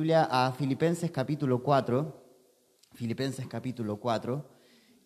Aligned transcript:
Biblia 0.00 0.26
a 0.30 0.50
Filipenses 0.52 1.10
capítulo 1.10 1.62
4, 1.62 2.22
Filipenses 2.94 3.46
capítulo 3.46 3.96
4, 3.96 4.46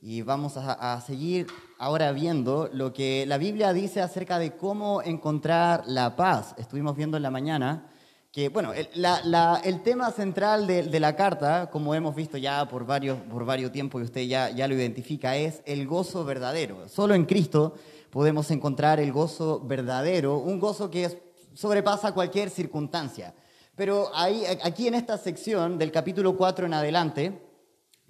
y 0.01 0.23
vamos 0.23 0.57
a, 0.57 1.01
seguir 1.01 1.49
ahora 1.81 2.13
viendo 2.13 2.71
lo 2.73 2.93
que 2.93 3.27
la 3.27 3.37
Biblia 3.37 3.73
dice 3.73 4.01
acerca 4.01 4.39
de 4.39 4.55
cómo 4.55 5.03
encontrar 5.03 5.83
la 5.89 6.15
paz. 6.15 6.55
Estuvimos 6.59 6.95
viendo 6.95 7.17
en 7.17 7.25
la 7.25 7.33
mañana 7.33 7.91
que, 8.31 8.51
bueno, 8.51 8.73
el, 8.73 9.83
tema 9.83 10.13
central 10.13 10.69
de, 10.69 11.01
la 11.01 11.17
carta, 11.17 11.71
como 11.73 11.97
hemos 11.97 12.15
visto 12.15 12.39
ya 12.39 12.65
por 12.69 12.87
varios, 12.87 13.19
por 13.19 13.45
varios 13.45 13.73
tiempos 13.73 14.01
y 14.01 14.05
usted 14.05 14.23
ya, 14.29 14.51
ya 14.51 14.69
lo 14.69 14.77
identifica, 14.77 15.35
es 15.35 15.61
el 15.67 15.89
gozo 15.89 16.25
verdadero. 16.25 16.89
Solo 16.89 17.17
en 17.17 17.25
Cristo 17.25 17.75
podemos 18.11 18.49
encontrar 18.53 19.01
el 19.01 19.11
gozo 19.11 19.59
verdadero, 19.59 20.39
un 20.39 20.61
gozo 20.61 20.89
que 20.89 21.21
sobrepasa 21.53 22.13
cualquier 22.13 22.49
circunstancia. 22.49 23.35
Pero 23.77 24.13
aquí 24.15 24.87
en 24.87 24.95
esta 24.95 25.19
sección 25.19 25.79
del 25.79 25.91
capítulo 25.91 26.37
4 26.37 26.67
en 26.67 26.75
adelante, 26.75 27.43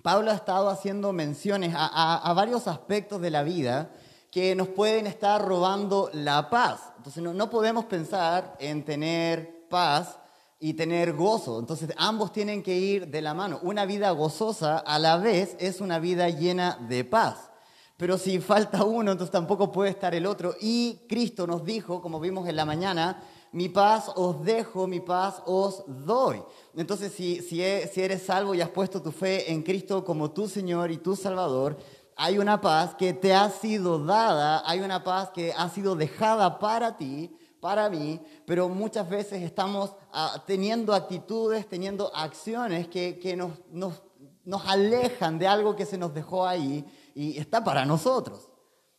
Pablo 0.02 0.30
ha 0.30 0.34
estado 0.34 0.68
haciendo 0.68 1.14
menciones 1.14 1.72
a, 1.74 2.30
varios 2.36 2.68
aspectos 2.68 3.22
de 3.22 3.30
la 3.30 3.42
vida 3.42 3.90
que 4.30 4.54
nos 4.54 4.68
pueden 4.68 5.06
estar 5.06 5.42
robando 5.42 6.10
la 6.12 6.50
paz. 6.50 6.92
Entonces 6.98 7.22
no, 7.22 7.48
podemos 7.48 7.86
pensar 7.86 8.56
en 8.58 8.84
tener 8.84 9.66
paz 9.70 10.18
y 10.60 10.74
tener 10.74 11.14
gozo. 11.14 11.58
Entonces 11.58 11.88
ambos 11.96 12.30
tienen 12.30 12.62
que 12.62 12.76
ir 12.76 13.08
de 13.08 13.22
la 13.22 13.32
mano. 13.32 13.58
Una 13.62 13.86
vida 13.86 14.10
gozosa 14.10 14.76
a 14.76 14.98
la 14.98 15.16
vez 15.16 15.56
es 15.58 15.80
una 15.80 15.98
vida 15.98 16.28
llena 16.28 16.76
de 16.88 17.04
paz. 17.04 17.50
Pero 17.96 18.18
si 18.18 18.38
falta 18.40 18.84
uno, 18.84 19.12
entonces 19.12 19.32
tampoco 19.32 19.72
puede 19.72 19.90
estar 19.90 20.14
el 20.14 20.26
otro. 20.26 20.54
Y 20.60 21.06
Cristo 21.08 21.46
nos 21.46 21.64
dijo, 21.64 22.02
como 22.02 22.20
vimos 22.20 22.46
en 22.48 22.56
la 22.56 22.66
mañana, 22.66 23.22
mi 23.54 23.68
paz 23.68 24.10
os 24.16 24.42
dejo, 24.42 24.88
mi 24.88 24.98
paz 24.98 25.40
os 25.46 25.84
doy. 25.86 26.42
Entonces, 26.74 27.12
si, 27.12 27.40
si, 27.40 27.62
eres 27.62 28.22
salvo 28.22 28.52
y 28.52 28.60
has 28.60 28.68
puesto 28.70 29.00
tu 29.00 29.12
fe 29.12 29.52
en 29.52 29.62
Cristo 29.62 30.04
como 30.04 30.32
tu 30.32 30.48
Señor 30.48 30.90
y 30.90 30.96
tu 30.96 31.14
Salvador, 31.14 31.78
hay 32.16 32.38
una 32.38 32.60
paz 32.60 32.96
que 32.96 33.14
te 33.14 33.32
ha 33.32 33.48
sido 33.50 34.04
dada, 34.04 34.68
hay 34.68 34.80
una 34.80 35.04
paz 35.04 35.30
que 35.30 35.52
ha 35.56 35.68
sido 35.68 35.94
dejada 35.94 36.58
para 36.58 36.96
ti, 36.96 37.30
para 37.60 37.88
mí, 37.88 38.20
pero 38.44 38.68
muchas 38.68 39.08
veces 39.08 39.40
estamos 39.42 39.94
ah, 40.12 40.42
teniendo 40.48 40.92
actitudes, 40.92 41.68
teniendo 41.68 42.12
acciones 42.12 42.88
que, 42.88 43.20
que 43.20 43.36
nos, 43.36 43.52
nos, 43.70 44.02
nos 44.44 44.66
alejan 44.66 45.38
de 45.38 45.46
algo 45.46 45.76
que 45.76 45.86
se 45.86 45.96
nos 45.96 46.12
dejó 46.12 46.44
ahí 46.44 46.84
y 47.14 47.38
está 47.38 47.62
para 47.62 47.86
nosotros. 47.86 48.48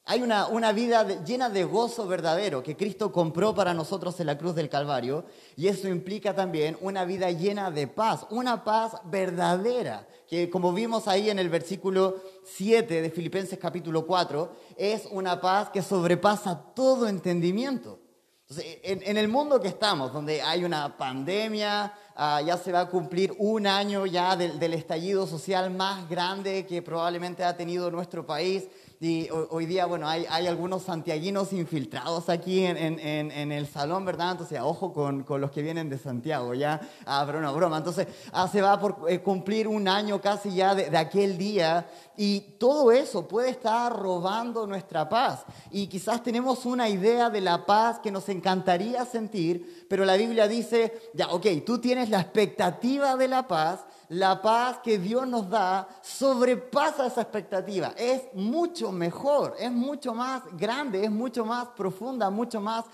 Hay 0.07 0.21
una, 0.21 0.45
una 0.47 0.71
vida 0.71 1.23
llena 1.23 1.49
de 1.49 1.63
gozo 1.63 2.05
verdadero 2.05 2.61
que 2.61 2.77
Cristo 2.77 3.11
compró 3.11 3.55
para 3.55 3.73
nosotros 3.73 4.19
en 4.19 4.27
la 4.27 4.37
cruz 4.37 4.53
del 4.53 4.69
Calvario 4.69 5.25
y 5.55 5.67
eso 5.67 5.87
implica 5.87 6.35
también 6.35 6.77
una 6.81 7.05
vida 7.05 7.31
llena 7.31 7.71
de 7.71 7.87
paz, 7.87 8.27
una 8.29 8.63
paz 8.63 8.97
verdadera, 9.05 10.07
que 10.29 10.47
como 10.51 10.73
vimos 10.73 11.07
ahí 11.07 11.31
en 11.31 11.39
el 11.39 11.49
versículo 11.49 12.21
7 12.43 13.01
de 13.01 13.09
Filipenses 13.09 13.57
capítulo 13.57 14.05
4, 14.05 14.51
es 14.77 15.07
una 15.09 15.41
paz 15.41 15.71
que 15.71 15.81
sobrepasa 15.81 16.55
todo 16.75 17.07
entendimiento. 17.07 17.99
Entonces, 18.47 18.77
en, 18.83 19.17
el 19.17 19.27
mundo 19.27 19.59
que 19.59 19.69
estamos, 19.69 20.13
donde 20.13 20.39
hay 20.39 20.63
una 20.63 20.95
pandemia, 20.95 21.91
ah, 22.15 22.43
ya 22.45 22.57
se 22.59 22.71
va 22.71 22.81
a 22.81 22.89
cumplir 22.89 23.33
un 23.39 23.65
año 23.65 24.05
ya 24.05 24.35
del, 24.35 24.59
del 24.59 24.75
estallido 24.75 25.25
social 25.25 25.71
más 25.71 26.07
grande 26.07 26.67
que 26.67 26.83
probablemente 26.83 27.43
ha 27.43 27.57
tenido 27.57 27.89
nuestro 27.89 28.23
país, 28.23 28.65
y 29.01 29.27
hoy 29.49 29.65
día, 29.65 29.85
bueno, 29.85 30.07
hay, 30.07 30.25
hay 30.29 30.47
algunos 30.47 30.83
santiaguinos 30.83 31.51
infiltrados 31.51 32.29
aquí 32.29 32.63
en, 32.63 32.77
en, 32.77 33.51
el 33.51 33.67
salón, 33.67 34.05
¿verdad? 34.05 34.31
Entonces, 34.31 34.59
ojo 34.61 34.93
con, 34.93 35.23
con, 35.23 35.41
los 35.41 35.51
que 35.51 35.61
vienen 35.61 35.89
de 35.89 35.97
Santiago, 35.97 36.53
¿ya? 36.53 36.79
Ah, 37.05 37.25
broma, 37.25 37.51
broma. 37.51 37.77
Entonces, 37.77 38.07
ah, 38.31 38.47
se 38.47 38.61
va 38.61 38.79
por 38.79 39.05
eh, 39.09 39.19
cumplir 39.19 39.67
un 39.67 39.87
año 39.87 40.21
casi 40.21 40.55
ya 40.55 40.73
de, 40.73 40.89
de, 40.89 40.97
aquel 40.97 41.37
día 41.37 41.87
y 42.15 42.39
todo 42.57 42.91
eso 42.91 43.27
puede 43.27 43.49
estar 43.49 43.91
robando 43.91 44.65
nuestra 44.65 45.09
paz. 45.09 45.45
Y 45.71 45.87
quizás 45.87 46.23
tenemos 46.23 46.65
una 46.65 46.87
idea 46.87 47.29
de 47.29 47.41
la 47.41 47.65
paz 47.65 47.99
que 47.99 48.11
nos 48.11 48.29
encantaría 48.29 49.03
sentir, 49.05 49.85
pero 49.89 50.05
la 50.05 50.15
Biblia 50.15 50.47
dice, 50.47 51.11
ya, 51.13 51.29
ok, 51.29 51.47
tú 51.65 51.79
tienes 51.79 52.09
la 52.09 52.21
expectativa 52.21 53.17
de 53.17 53.27
la 53.27 53.45
paz, 53.45 53.81
la 54.09 54.41
paz 54.41 54.79
que 54.83 54.97
Dios 54.97 55.27
nos 55.27 55.49
da 55.49 55.87
sobrepasa 56.01 57.07
esa 57.07 57.21
expectativa. 57.21 57.93
Es 57.97 58.23
mucho 58.33 58.91
mejor, 58.91 59.55
es 59.59 59.71
mucho 59.71 60.13
más 60.13 60.43
grande, 60.57 61.03
es 61.03 61.11
mucho 61.11 61.45
más 61.45 61.67
profunda, 61.69 62.29
mucho 62.29 62.61
más 62.61 62.85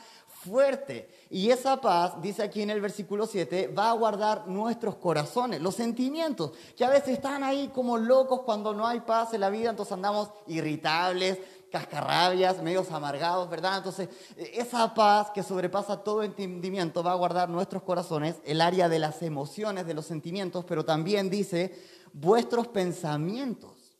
fuerte. 0.43 1.09
Y 1.29 1.49
esa 1.49 1.79
paz, 1.79 2.21
dice 2.21 2.43
aquí 2.43 2.61
en 2.61 2.71
el 2.71 2.81
versículo 2.81 3.27
7, 3.27 3.67
va 3.67 3.91
a 3.91 3.93
guardar 3.93 4.47
nuestros 4.47 4.95
corazones, 4.95 5.61
los 5.61 5.75
sentimientos, 5.75 6.51
que 6.75 6.83
a 6.83 6.89
veces 6.89 7.09
están 7.09 7.43
ahí 7.43 7.69
como 7.73 7.97
locos 7.97 8.41
cuando 8.41 8.73
no 8.73 8.87
hay 8.87 9.01
paz 9.01 9.33
en 9.33 9.41
la 9.41 9.49
vida, 9.49 9.69
entonces 9.69 9.93
andamos 9.93 10.29
irritables, 10.47 11.37
cascarrabias, 11.71 12.61
medios 12.61 12.91
amargados, 12.91 13.49
¿verdad? 13.49 13.77
Entonces, 13.77 14.09
esa 14.35 14.93
paz 14.93 15.31
que 15.31 15.41
sobrepasa 15.41 16.03
todo 16.03 16.21
entendimiento 16.21 17.01
va 17.01 17.13
a 17.13 17.15
guardar 17.15 17.49
nuestros 17.49 17.83
corazones, 17.83 18.35
el 18.45 18.61
área 18.61 18.89
de 18.89 18.99
las 18.99 19.21
emociones, 19.21 19.87
de 19.87 19.93
los 19.93 20.05
sentimientos, 20.05 20.65
pero 20.65 20.85
también 20.85 21.29
dice 21.29 21.73
vuestros 22.13 22.67
pensamientos. 22.67 23.97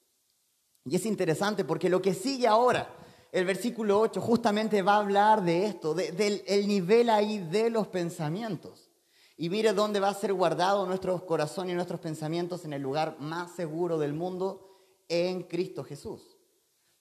Y 0.86 0.96
es 0.96 1.06
interesante 1.06 1.64
porque 1.64 1.90
lo 1.90 2.02
que 2.02 2.14
sigue 2.14 2.48
ahora, 2.48 2.94
el 3.32 3.46
versículo 3.46 4.00
8, 4.00 4.20
justamente 4.20 4.82
va 4.82 4.96
a 4.96 5.00
hablar 5.00 5.44
de 5.44 5.66
esto, 5.66 5.94
del 5.94 6.68
nivel 6.68 7.10
ahí 7.10 7.40
de 7.40 7.70
los 7.70 7.88
pensamientos. 7.88 8.90
Y 9.38 9.50
mire 9.50 9.74
dónde 9.74 10.00
va 10.00 10.10
a 10.10 10.14
ser 10.14 10.34
guardado 10.34 10.86
nuestro 10.86 11.26
corazón 11.26 11.70
y 11.70 11.74
nuestros 11.74 12.00
pensamientos 12.00 12.66
en 12.66 12.74
el 12.74 12.82
lugar 12.82 13.18
más 13.20 13.52
seguro 13.56 13.98
del 13.98 14.14
mundo, 14.14 14.68
en 15.08 15.44
Cristo 15.44 15.84
Jesús. 15.84 16.31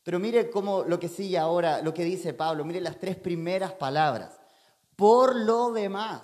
Pero 0.03 0.19
mire 0.19 0.51
cómo 0.51 0.85
lo 0.85 0.99
que 0.99 1.09
sigue 1.09 1.39
ahora, 1.39 1.83
lo 1.83 1.93
que 1.93 2.05
dice 2.05 2.33
Pablo, 2.33 2.65
mire 2.65 2.81
las 2.81 2.99
tres 2.99 3.17
primeras 3.17 3.73
palabras. 3.73 4.41
Por 4.97 5.37
lo 5.37 5.73
demás. 5.73 6.23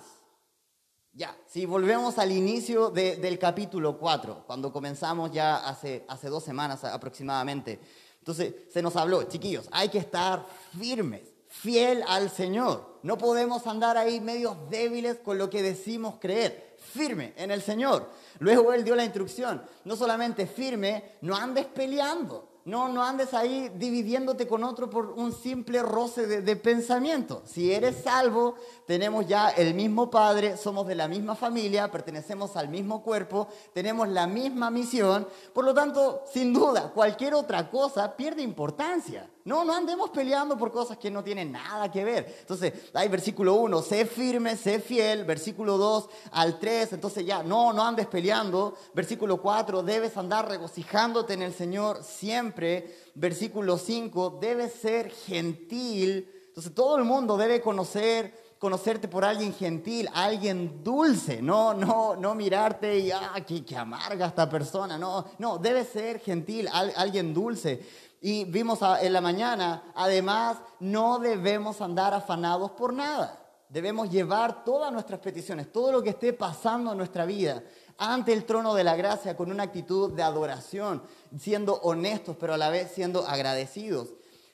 Ya, 1.13 1.35
si 1.47 1.65
volvemos 1.65 2.19
al 2.19 2.31
inicio 2.31 2.91
del 2.91 3.39
capítulo 3.39 3.97
4, 3.97 4.43
cuando 4.45 4.71
comenzamos 4.71 5.31
ya 5.31 5.67
hace, 5.67 6.05
hace 6.07 6.29
dos 6.29 6.43
semanas 6.43 6.83
aproximadamente. 6.83 7.79
Entonces 8.19 8.53
se 8.71 8.81
nos 8.83 8.95
habló, 8.95 9.23
chiquillos, 9.23 9.67
hay 9.71 9.89
que 9.89 9.97
estar 9.97 10.45
firmes, 10.77 11.23
fiel 11.47 12.03
al 12.07 12.29
Señor. 12.29 12.99
No 13.01 13.17
podemos 13.17 13.65
andar 13.65 13.97
ahí 13.97 14.19
medios 14.19 14.69
débiles 14.69 15.17
con 15.17 15.37
lo 15.37 15.49
que 15.49 15.63
decimos 15.63 16.15
creer. 16.19 16.75
Firme 16.77 17.33
en 17.37 17.49
el 17.49 17.63
Señor. 17.63 18.11
Luego 18.39 18.73
Él 18.73 18.83
dio 18.83 18.95
la 18.95 19.03
instrucción, 19.03 19.63
no 19.85 19.95
solamente 19.95 20.45
firme, 20.45 21.17
no 21.21 21.35
andes 21.35 21.65
peleando. 21.65 22.56
No, 22.67 22.89
no 22.89 23.01
andes 23.01 23.33
ahí 23.33 23.71
dividiéndote 23.75 24.45
con 24.45 24.65
otro 24.65 24.89
por 24.89 25.11
un 25.11 25.31
simple 25.31 25.81
roce 25.81 26.27
de, 26.27 26.55
pensamiento. 26.57 27.41
Si 27.45 27.71
eres 27.71 28.03
salvo, 28.03 28.55
tenemos 28.85 29.25
ya 29.25 29.47
el 29.51 29.73
mismo 29.73 30.09
Padre, 30.09 30.57
somos 30.57 30.85
de 30.85 30.95
la 30.95 31.07
misma 31.07 31.35
familia, 31.35 31.89
pertenecemos 31.89 32.57
al 32.57 32.67
mismo 32.67 33.03
cuerpo, 33.03 33.47
tenemos 33.71 34.09
la 34.09 34.27
misma 34.27 34.69
misión. 34.69 35.25
Por 35.53 35.63
lo 35.63 35.73
tanto, 35.73 36.23
sin 36.29 36.51
duda, 36.51 36.91
cualquier 36.93 37.35
otra 37.35 37.69
cosa 37.69 38.17
pierde 38.17 38.41
importancia. 38.41 39.29
No, 39.47 39.63
no 39.63 39.73
andemos 39.73 40.09
peleando 40.09 40.57
por 40.57 40.73
cosas 40.73 40.97
que 40.97 41.09
no 41.09 41.23
tienen 41.23 41.53
nada 41.53 41.89
que 41.89 42.03
ver. 42.03 42.35
Entonces, 42.41 42.73
hay 42.93 43.07
versículo 43.07 43.53
1, 43.53 43.81
sé 43.81 44.05
firme, 44.05 44.57
sé 44.57 44.81
fiel. 44.81 45.23
Versículo 45.23 45.77
2 45.77 46.09
al 46.31 46.59
3, 46.59 46.91
entonces 46.91 47.25
ya, 47.25 47.43
no, 47.43 47.71
no 47.71 47.81
andes 47.81 48.07
peleando. 48.07 48.75
Versículo 48.93 49.41
4, 49.41 49.83
debes 49.83 50.17
andar 50.17 50.49
regocijándote 50.49 51.33
en 51.33 51.43
el 51.43 51.53
Señor 51.53 52.03
siempre. 52.03 52.93
Versículo 53.15 53.77
5, 53.77 54.37
debes 54.41 54.73
ser 54.73 55.11
gentil. 55.11 56.29
Entonces, 56.49 56.75
todo 56.75 56.97
el 56.97 57.05
mundo 57.05 57.37
debe 57.37 57.61
conocer 57.61 58.45
conocerte 58.59 59.07
por 59.07 59.23
alguien 59.23 59.53
gentil, 59.53 60.09
alguien 60.13 60.83
dulce, 60.83 61.41
no, 61.41 61.73
no, 61.75 62.15
no 62.15 62.33
mirarte 62.33 62.97
y, 62.97 63.11
ah, 63.11 63.35
qué, 63.45 63.63
amarga 63.77 64.25
esta 64.25 64.49
persona, 64.49 64.97
no, 64.97 65.25
no, 65.37 65.59
debe 65.59 65.85
ser 65.85 66.19
gentil, 66.19 66.67
alguien 66.71 67.33
dulce. 67.33 68.06
Y 68.21 68.45
vimos 68.45 68.79
en 69.01 69.13
la 69.13 69.21
mañana, 69.21 69.91
además, 69.95 70.57
no 70.79 71.19
debemos 71.19 71.81
andar 71.81 72.13
afanados 72.13 72.71
por 72.71 72.93
nada. 72.93 73.43
Debemos 73.69 74.09
llevar 74.09 74.63
todas 74.63 74.91
nuestras 74.91 75.19
peticiones, 75.19 75.71
todo 75.71 75.91
lo 75.91 76.01
que 76.01 76.11
esté 76.11 76.33
pasando 76.33 76.91
en 76.91 76.97
nuestra 76.97 77.25
vida, 77.25 77.63
ante 77.97 78.31
el 78.31 78.45
trono 78.45 78.73
de 78.73 78.83
la 78.83 78.95
gracia 78.95 79.35
con 79.35 79.51
una 79.51 79.63
actitud 79.63 80.13
de 80.13 80.23
adoración, 80.23 81.03
siendo 81.37 81.75
honestos, 81.81 82.37
pero 82.39 82.53
a 82.53 82.57
la 82.57 82.69
vez 82.69 82.91
siendo 82.91 83.27
agradecidos. 83.27 84.09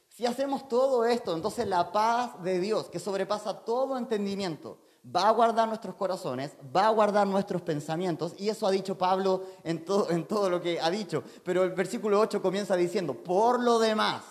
Si 0.10 0.26
hacemos 0.26 0.68
todo 0.68 1.06
esto, 1.06 1.34
entonces 1.36 1.68
la 1.68 1.92
paz 1.92 2.42
de 2.44 2.60
Dios, 2.60 2.90
que 2.90 3.00
sobrepasa 3.00 3.66
todo 3.66 3.98
entendimiento, 3.98 4.78
va 5.04 5.28
a 5.28 5.32
guardar 5.32 5.68
nuestros 5.68 5.96
corazones, 5.96 6.56
va 6.76 6.88
a 6.88 6.92
guardar 6.92 7.28
nuestros 7.28 7.62
pensamientos, 7.62 8.34
y 8.38 8.50
eso 8.50 8.68
ha 8.68 8.72
dicho 8.72 8.98
Pablo 8.98 9.44
en 9.64 9.84
todo, 9.84 10.10
en 10.10 10.28
todo 10.28 10.50
lo 10.50 10.62
que 10.62 10.80
ha 10.80 10.90
dicho. 10.90 11.24
Pero 11.44 11.64
el 11.64 11.72
versículo 11.72 12.20
8 12.20 12.42
comienza 12.42 12.76
diciendo, 12.76 13.14
por 13.14 13.62
lo 13.62 13.80
demás. 13.80 14.24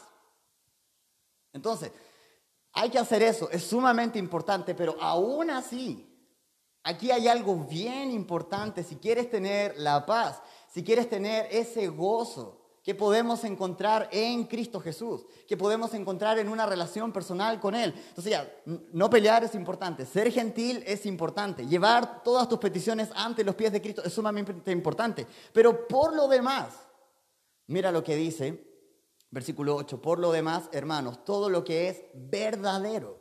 Entonces, 1.53 1.93
hay 2.73 2.89
que 2.89 2.99
hacer 2.99 3.23
eso, 3.23 3.51
es 3.51 3.65
sumamente 3.65 4.19
importante, 4.19 4.75
pero 4.75 4.97
aún 5.01 5.51
así, 5.51 6.09
Aquí 6.85 7.11
hay 7.11 7.29
algo 7.29 7.57
bien 7.57 8.11
importante. 8.11 8.83
Si 8.83 8.97
quieres 8.97 9.31
tener 9.31 9.79
la 9.79 10.05
paz, 10.05 10.41
si 10.69 10.83
quieres 10.83 11.09
tener 11.09 11.47
ese 11.51 11.89
gozo 11.89 12.62
que 12.83 12.95
podemos 12.95 13.45
encontrar 13.45 14.09
en 14.11 14.45
Cristo 14.45 14.81
Jesús, 14.81 15.25
que 15.47 15.57
podemos 15.57 15.95
encontrar 15.95 16.39
en 16.39 16.49
una 16.49 16.67
relación 16.67 17.13
personal 17.13 17.61
con 17.61 17.75
Él. 17.75 17.95
Entonces 18.09 18.33
ya, 18.33 18.53
no 18.93 19.09
pelear 19.09 19.45
es 19.45 19.55
importante, 19.55 20.05
ser 20.05 20.31
gentil 20.33 20.83
es 20.87 21.07
importante, 21.07 21.67
llevar 21.67 22.23
todas 22.23 22.49
tus 22.49 22.59
peticiones 22.59 23.11
ante 23.15 23.45
los 23.45 23.55
pies 23.55 23.73
de 23.73 23.81
Cristo 23.81 24.03
es 24.05 24.13
sumamente 24.13 24.73
importante. 24.73 25.27
Pero 25.53 25.87
por 25.87 26.15
lo 26.15 26.27
demás, 26.27 26.75
mira 27.69 27.93
lo 27.93 28.03
que 28.03 28.17
dice 28.17 28.73
versículo 29.33 29.75
8, 29.77 30.01
por 30.01 30.19
lo 30.19 30.31
demás, 30.31 30.69
hermanos, 30.73 31.25
todo 31.25 31.49
lo 31.49 31.65
que 31.65 31.89
es 31.89 32.05
verdadero, 32.15 33.19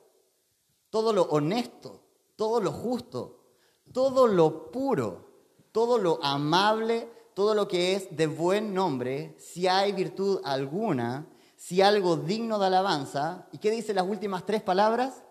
todo 0.89 1.13
lo 1.13 1.23
honesto, 1.23 2.03
todo 2.35 2.59
lo 2.59 2.71
justo, 2.71 3.45
todo 3.93 4.27
lo 4.27 4.71
puro, 4.71 5.29
todo 5.71 5.97
lo 5.97 6.21
amable, 6.21 7.09
todo 7.33 7.53
lo 7.53 7.67
que 7.67 7.95
es 7.95 8.15
de 8.15 8.27
buen 8.27 8.73
nombre, 8.73 9.35
si 9.39 9.67
hay 9.67 9.91
virtud 9.91 10.41
alguna, 10.43 11.25
si 11.55 11.81
algo 11.81 12.17
digno 12.17 12.59
de 12.59 12.67
alabanza. 12.67 13.47
¿Y 13.51 13.57
qué 13.57 13.71
dice 13.71 13.93
las 13.93 14.05
últimas 14.05 14.45
tres 14.45 14.61
palabras? 14.61 15.23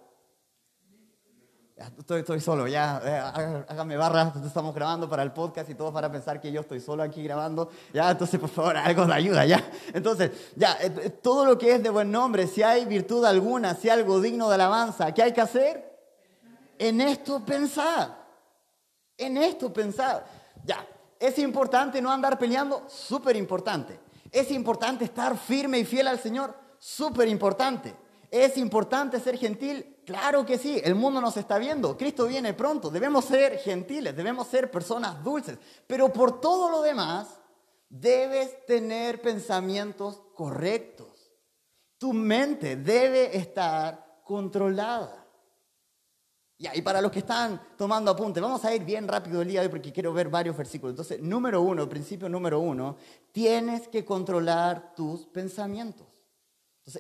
Estoy, 1.99 2.21
estoy 2.21 2.41
solo, 2.41 2.69
ya, 2.69 3.01
eh, 3.03 3.65
hágame 3.69 3.97
barras, 3.97 4.37
estamos 4.45 4.75
grabando 4.75 5.09
para 5.09 5.23
el 5.23 5.33
podcast 5.33 5.71
y 5.71 5.75
todos 5.75 5.95
van 5.95 6.05
a 6.05 6.13
pensar 6.13 6.39
que 6.39 6.53
yo 6.53 6.61
estoy 6.61 6.79
solo 6.79 7.03
aquí 7.03 7.23
grabando, 7.23 7.71
ya, 7.95 8.11
entonces 8.11 8.39
por 8.39 8.51
favor, 8.51 8.77
algo 8.77 9.07
de 9.07 9.15
ayuda, 9.15 9.47
ya. 9.47 9.67
Entonces, 9.95 10.31
ya, 10.57 10.75
eh, 10.75 10.93
eh, 11.05 11.09
todo 11.09 11.47
lo 11.47 11.57
que 11.57 11.73
es 11.73 11.83
de 11.83 11.89
buen 11.89 12.13
nombre, 12.13 12.47
si 12.47 12.63
hay 12.63 12.85
virtud 12.85 13.25
alguna, 13.25 13.75
si 13.75 13.89
hay 13.89 13.99
algo 13.99 14.21
digno 14.21 14.51
de 14.51 14.57
alabanza, 14.57 15.15
¿qué 15.15 15.23
hay 15.23 15.33
que 15.33 15.41
hacer? 15.41 15.99
En 16.79 17.01
esto 17.01 17.43
pensar, 17.47 18.15
en 19.17 19.39
esto 19.39 19.73
pensar. 19.73 20.27
Ya, 20.65 20.87
es 21.21 21.39
importante 21.39 22.01
no 22.01 22.11
andar 22.11 22.39
peleando, 22.39 22.87
súper 22.89 23.37
importante. 23.37 24.01
Es 24.33 24.51
importante 24.51 25.05
estar 25.05 25.37
firme 25.37 25.79
y 25.79 25.85
fiel 25.85 26.09
al 26.09 26.19
Señor, 26.19 26.55
súper 26.79 27.29
importante. 27.29 27.95
¿Es 28.31 28.57
importante 28.57 29.21
ser 29.21 29.37
gentil? 29.37 29.99
Claro 30.07 30.47
que 30.47 30.57
sí, 30.57 30.81
el 30.83 30.95
mundo 30.95 31.21
nos 31.21 31.37
está 31.37 31.59
viendo, 31.59 31.97
Cristo 31.97 32.27
viene 32.27 32.55
pronto, 32.55 32.91
debemos 32.91 33.27
ser 33.27 33.59
gentiles, 33.59 34.17
debemos 34.17 34.47
ser 34.47 34.71
personas 34.71 35.23
dulces, 35.23 35.59
pero 35.87 36.13
por 36.13 36.41
todo 36.41 36.71
lo 36.71 36.81
demás 36.81 37.29
debes 37.89 38.65
tener 38.67 39.21
pensamientos 39.21 40.23
correctos. 40.35 41.33
Tu 41.99 42.13
mente 42.15 42.77
debe 42.77 43.37
estar 43.37 44.23
controlada. 44.25 45.20
Y 46.75 46.83
para 46.83 47.01
los 47.01 47.11
que 47.11 47.21
están 47.21 47.61
tomando 47.77 48.11
apunte, 48.11 48.41
vamos 48.41 48.65
a 48.65 48.75
ir 48.75 48.85
bien 48.85 49.09
rápido 49.09 49.41
el 49.43 49.49
día 49.49 49.61
de 49.61 49.67
hoy 49.67 49.71
porque 49.71 49.93
quiero 49.93 50.13
ver 50.13 50.29
varios 50.29 50.57
versículos. 50.57 50.93
Entonces, 50.93 51.23
número 51.23 51.63
uno, 51.63 51.89
principio 51.89 52.29
número 52.29 52.61
uno, 52.61 52.97
tienes 53.33 53.89
que 53.89 54.05
controlar 54.05 54.95
tus 54.95 55.27
pensamientos 55.27 56.11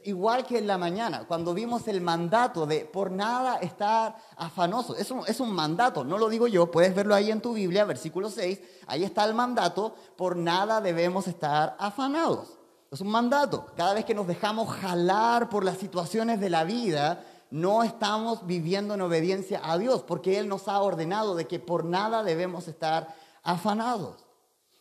igual 0.05 0.47
que 0.47 0.59
en 0.59 0.67
la 0.67 0.79
mañana, 0.79 1.27
cuando 1.27 1.55
vimos 1.55 1.89
el 1.89 2.01
mandato 2.01 2.67
de 2.67 2.85
por 2.85 3.11
nada 3.11 3.57
estar 3.57 4.17
afanoso, 4.37 4.97
es 4.97 5.11
un, 5.11 5.23
es 5.27 5.41
un 5.41 5.53
mandato, 5.53 6.05
no 6.05 6.19
lo 6.19 6.29
digo 6.29 6.47
yo, 6.47 6.71
puedes 6.71 6.95
verlo 6.95 7.15
ahí 7.15 7.31
en 7.31 7.41
tu 7.41 7.55
Biblia, 7.55 7.85
versículo 7.85 8.31
6, 8.31 8.61
ahí 8.87 9.05
está 9.05 9.25
el 9.25 9.35
mandato, 9.35 9.95
por 10.17 10.37
nada 10.37 10.81
debemos 10.81 11.27
estar 11.27 11.77
afanados. 11.79 12.59
Es 12.91 13.01
un 13.01 13.09
mandato, 13.09 13.67
cada 13.77 13.95
vez 13.95 14.05
que 14.05 14.15
nos 14.15 14.27
dejamos 14.27 14.69
jalar 14.69 15.49
por 15.49 15.65
las 15.65 15.79
situaciones 15.79 16.41
de 16.41 16.51
la 16.51 16.65
vida, 16.65 17.25
no 17.51 17.83
estamos 17.83 18.47
viviendo 18.47 18.95
en 18.95 19.01
obediencia 19.01 19.61
a 19.63 19.79
Dios, 19.79 20.03
porque 20.03 20.39
Él 20.39 20.49
nos 20.49 20.69
ha 20.69 20.81
ordenado 20.81 21.35
de 21.35 21.47
que 21.47 21.59
por 21.59 21.85
nada 21.85 22.23
debemos 22.23 22.69
estar 22.69 23.15
afanados. 23.43 24.25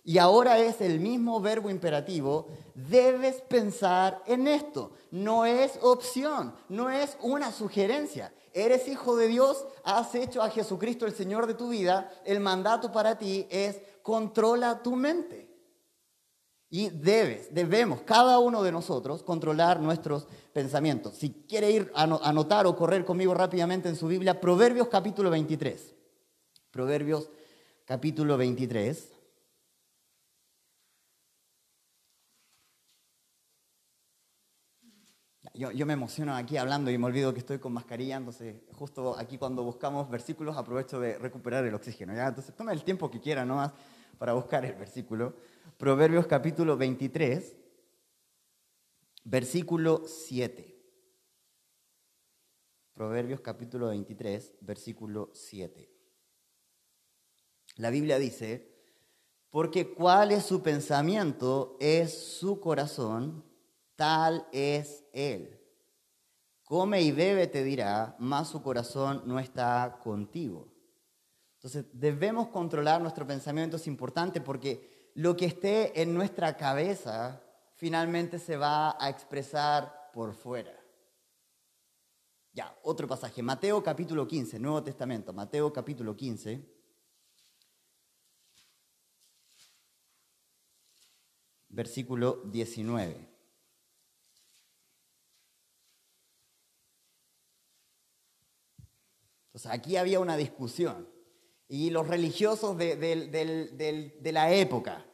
Y 0.04 0.18
ahora 0.18 0.57
es 0.60 0.81
el 0.81 1.00
mismo 1.00 1.39
verbo 1.39 1.69
imperativo, 1.69 2.48
debes 2.74 3.42
pensar 3.42 4.24
en 4.25 4.48
esto. 4.48 4.92
No 5.12 5.45
es 5.45 5.77
opción, 5.81 6.54
no 6.68 6.89
es 6.89 7.18
una 7.21 7.51
sugerencia. 7.51 8.33
Eres 8.54 8.88
hijo 8.88 9.16
de 9.16 9.27
Dios, 9.27 9.66
has 9.83 10.16
hecho 10.16 10.42
a 10.42 10.50
Jesucristo 10.50 11.06
el 11.06 11.13
Señor 11.13 11.45
de 11.45 11.54
tu 11.54 11.69
vida. 11.69 12.12
El 12.25 12.39
mandato 12.39 12.92
para 12.92 13.18
ti 13.18 13.45
es 13.50 13.81
controla 14.01 14.81
tu 14.81 14.95
mente. 14.95 15.49
Y 16.71 16.89
debes, 16.89 17.54
debemos, 17.54 18.01
cada 18.01 18.38
uno 18.38 18.62
de 18.62 18.71
nosotros, 18.71 19.24
controlar 19.24 19.80
nuestros 19.80 20.27
pensamientos. 20.54 21.16
Si 21.16 21.31
quiere 21.48 21.71
ir 21.71 21.92
a 21.95 22.04
anotar 22.04 22.68
o 22.68 22.75
correr 22.75 23.06
conmigo 23.06 23.33
rápidamente 23.33 23.89
en 23.89 23.95
su 23.95 24.07
Biblia, 24.07 24.39
Proverbios 24.39 24.88
capítulo 24.88 25.31
23. 25.31 25.95
Proverbios 26.71 27.30
capítulo 27.86 28.38
23. 28.38 29.19
yo, 35.60 35.86
me 35.86 35.94
emociono 35.94 36.36
aquí 36.36 36.56
hablando 36.56 36.89
y 36.89 36.98
me 36.98 37.07
olvido 37.07 37.33
que 37.33 37.39
estoy 37.39 37.60
con 37.60 37.74
mascarilla, 37.74 38.16
entonces 38.16 38.62
justo 38.71 39.18
aquí 39.18 39.38
cuando 39.38 39.62
buscamos 39.63 40.10
versículos 40.10 40.56
aprovecho 40.56 41.01
de 41.01 41.18
recuperar 41.18 41.66
el 41.66 41.74
oxígeno. 41.74 42.13
¿ya? 42.16 42.27
Entonces 42.27 42.56
toma 42.56 42.71
el 42.71 42.83
tiempo 42.83 43.12
que 43.12 43.19
quiera 43.19 43.44
nomás 43.44 43.71
para 44.18 44.33
buscar 44.33 44.63
el 44.63 44.75
versículo. 44.75 45.36
Proverbios 45.80 46.28
capítulo 46.28 46.76
23, 46.76 47.56
versículo 49.24 50.04
7. 50.06 50.78
Proverbios 52.94 53.40
capítulo 53.40 53.88
23, 53.88 54.58
versículo 54.60 55.30
7. 55.34 55.90
La 57.78 57.92
Biblia 57.92 58.20
dice, 58.20 58.76
porque 59.52 59.94
cuál 59.94 60.34
es 60.34 60.44
su 60.44 60.62
pensamiento 60.62 61.78
es 61.80 62.12
su 62.14 62.60
corazón 62.60 63.46
tal 63.96 64.50
es 64.52 65.06
Él. 65.14 65.62
Come 66.66 67.02
y 67.04 67.14
bebe, 67.14 67.48
te 67.48 67.64
dirá, 67.64 68.18
mas 68.20 68.50
su 68.50 68.62
corazón 68.62 69.22
no 69.26 69.40
está 69.40 69.98
contigo. 70.04 70.68
Entonces 71.54 71.86
debemos 71.94 72.50
controlar 72.50 73.00
nuestro 73.00 73.26
pensamiento, 73.26 73.78
es 73.78 73.88
importante 73.88 74.42
porque 74.42 74.88
lo 75.19 75.36
que 75.36 75.48
esté 75.48 76.01
en 76.01 76.13
nuestra 76.13 76.56
cabeza 76.56 77.44
finalmente 77.75 78.39
se 78.39 78.56
va 78.56 78.95
a 79.04 79.10
expresar 79.10 80.12
por 80.13 80.33
fuera. 80.33 80.74
Ya, 82.54 82.74
otro 82.83 83.06
pasaje, 83.06 83.44
Mateo 83.44 83.83
capítulo 83.83 84.25
15, 84.25 84.57
Nuevo 84.60 84.81
Testamento, 84.81 85.33
Mateo 85.33 85.74
capítulo 85.74 86.16
15. 86.16 86.66
Versículo 91.68 92.44
19. 92.45 93.28
aquí 99.66 99.97
había 99.97 100.21
una 100.21 100.38
discusión 100.38 101.09
y 101.68 101.90
los 101.90 102.07
religiosos 102.07 102.78
de, 102.78 104.31
la 104.31 104.54
época 104.54 105.08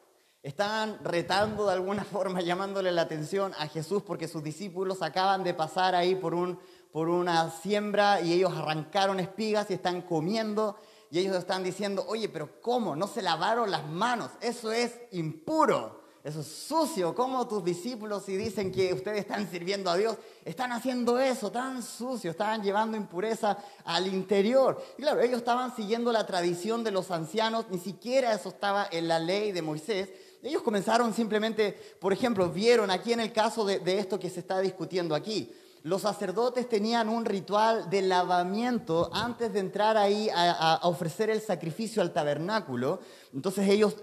estaban 0.45 0.99
retando 1.03 1.65
de 1.65 1.73
alguna 1.73 2.03
forma, 2.11 2.41
llamándole 2.41 2.91
la 2.91 3.01
atención 3.01 3.53
a 3.57 3.67
Jesús 3.67 4.03
porque 4.03 4.27
sus 4.27 4.43
discípulos 4.43 5.01
acaban 5.01 5.43
de 5.43 5.53
pasar 5.53 5.95
ahí 5.95 6.15
por, 6.15 6.35
un, 6.35 6.59
por 6.91 7.09
una 7.09 7.49
siembra 7.49 8.21
y 8.21 8.31
ellos 8.31 8.53
arrancaron 8.55 9.19
espigas 9.19 9.69
y 9.71 9.73
están 9.73 10.03
comiendo 10.03 10.77
y 11.09 11.19
ellos 11.19 11.35
están 11.35 11.63
diciendo, 11.63 12.05
oye, 12.07 12.29
pero 12.29 12.61
¿cómo? 12.61 12.95
No 12.95 13.07
se 13.07 13.21
lavaron 13.21 13.71
las 13.71 13.87
manos, 13.87 14.31
eso 14.39 14.71
es 14.71 14.99
impuro. 15.11 16.05
Eso 16.25 16.39
es 16.41 16.47
sucio. 16.47 17.13
¿Cómo 17.13 17.47
tus 17.47 17.63
discípulos, 17.63 18.25
si 18.25 18.35
dicen 18.35 18.71
que 18.71 18.91
ustedes 18.91 19.19
están 19.19 19.47
sirviendo 19.47 19.91
a 19.91 19.95
Dios, 19.95 20.17
están 20.43 20.71
haciendo 20.71 21.19
eso 21.19 21.51
tan 21.51 21.83
sucio? 21.83 22.31
Estaban 22.31 22.63
llevando 22.63 22.97
impureza 22.97 23.59
al 23.83 24.07
interior. 24.07 24.83
Y 24.97 25.03
claro, 25.03 25.21
ellos 25.21 25.37
estaban 25.37 25.75
siguiendo 25.75 26.11
la 26.11 26.25
tradición 26.25 26.83
de 26.83 26.89
los 26.89 27.11
ancianos, 27.11 27.67
ni 27.69 27.77
siquiera 27.77 28.33
eso 28.33 28.49
estaba 28.49 28.87
en 28.91 29.07
la 29.07 29.19
ley 29.19 29.51
de 29.51 29.61
Moisés. 29.61 30.09
Ellos 30.45 30.61
comenzaron 30.61 31.11
simplemente, 31.11 31.75
por 31.99 32.13
ejemplo, 32.13 32.51
vieron 32.51 32.91
aquí 32.91 33.11
en 33.11 33.19
el 33.19 33.33
caso 33.33 33.65
de, 33.65 33.81
esto 33.97 34.19
que 34.19 34.29
se 34.29 34.41
está 34.41 34.59
discutiendo 34.59 35.15
aquí 35.15 35.51
los 35.81 36.01
sacerdotes 36.01 36.67
tenían 36.67 37.09
un 37.09 37.25
ritual 37.25 37.91
de 37.91 38.01
lavamiento 38.01 39.11
antes 39.13 39.53
de 39.53 39.59
entrar 39.59 39.97
ahí 39.97 40.29
a, 40.33 40.79
ofrecer 40.81 41.29
el 41.29 41.41
sacrificio 41.41 42.01
al 42.01 42.11
tabernáculo. 42.11 43.01
Entonces 43.35 43.67
ellos 43.67 43.97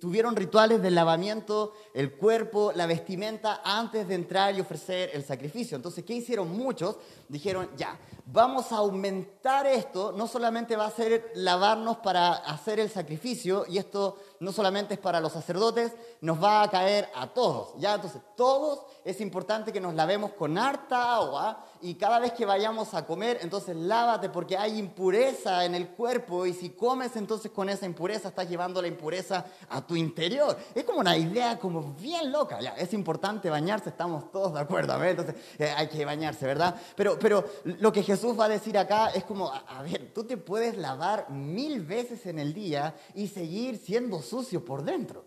tuvieron 0.00 0.34
rituales 0.34 0.82
de 0.82 0.90
lavamiento, 0.90 1.74
el 1.94 2.16
cuerpo, 2.16 2.72
la 2.74 2.86
vestimenta, 2.86 3.62
antes 3.64 4.08
de 4.08 4.16
entrar 4.16 4.52
y 4.56 4.60
ofrecer 4.60 5.10
el 5.14 5.24
sacrificio. 5.24 5.76
Entonces, 5.76 6.04
¿qué 6.04 6.14
hicieron 6.14 6.50
muchos? 6.50 6.96
Dijeron, 7.28 7.70
ya, 7.76 7.96
vamos 8.26 8.72
a 8.72 8.78
aumentar 8.78 9.64
esto, 9.68 10.10
no 10.10 10.26
solamente 10.26 10.74
va 10.74 10.86
a 10.86 10.90
ser 10.90 11.30
lavarnos 11.36 11.98
para 11.98 12.32
hacer 12.32 12.80
el 12.80 12.90
sacrificio, 12.90 13.64
y 13.68 13.78
esto 13.78 14.18
no 14.40 14.50
solamente 14.50 14.94
es 14.94 15.00
para 15.00 15.20
los 15.20 15.34
sacerdotes, 15.34 15.92
nos 16.20 16.42
va 16.42 16.62
a 16.62 16.68
caer 16.68 17.08
a 17.14 17.28
todos. 17.28 17.74
¿ya? 17.78 17.94
Entonces, 17.94 18.20
todos 18.36 18.80
es 19.04 19.20
importante 19.20 19.72
que 19.72 19.80
nos 19.80 19.94
lavemos 19.94 20.32
con 20.32 20.58
harta 20.58 21.14
agua 21.14 21.64
y 21.82 21.94
cada 21.94 22.18
vez 22.18 22.32
que 22.32 22.44
vayamos 22.44 22.94
a 22.94 23.06
comer, 23.06 23.38
entonces 23.42 23.76
lávate 23.76 24.28
porque 24.28 24.56
hay 24.56 24.78
impureza 24.78 25.64
en 25.64 25.74
el 25.74 25.88
cuerpo 25.88 26.46
y 26.46 26.52
si 26.52 26.70
comes 26.70 27.16
entonces 27.16 27.50
con 27.50 27.68
esa 27.68 27.86
impureza 27.86 28.28
estás 28.28 28.48
llevando 28.48 28.82
la 28.82 28.88
impureza 28.88 29.44
a 29.68 29.86
tu 29.86 29.96
interior. 29.96 30.56
Es 30.74 30.84
como 30.84 31.00
una 31.00 31.16
idea 31.16 31.58
como 31.58 31.94
bien 31.94 32.32
loca. 32.32 32.60
Ya, 32.60 32.70
es 32.70 32.92
importante 32.92 33.50
bañarse, 33.50 33.90
estamos 33.90 34.30
todos 34.30 34.54
de 34.54 34.60
acuerdo, 34.60 34.92
a 34.92 34.98
ver, 34.98 35.10
entonces 35.10 35.34
eh, 35.58 35.72
hay 35.76 35.88
que 35.88 36.04
bañarse, 36.04 36.46
¿verdad? 36.46 36.74
Pero, 36.96 37.18
pero 37.18 37.44
lo 37.64 37.92
que 37.92 38.02
Jesús 38.02 38.38
va 38.38 38.46
a 38.46 38.48
decir 38.48 38.76
acá 38.76 39.10
es 39.10 39.24
como, 39.24 39.52
a 39.52 39.82
ver, 39.82 40.12
tú 40.14 40.24
te 40.24 40.36
puedes 40.36 40.76
lavar 40.76 41.30
mil 41.30 41.84
veces 41.84 42.26
en 42.26 42.38
el 42.38 42.54
día 42.54 42.94
y 43.14 43.28
seguir 43.28 43.78
siendo 43.78 44.22
sucio 44.22 44.64
por 44.64 44.82
dentro. 44.82 45.24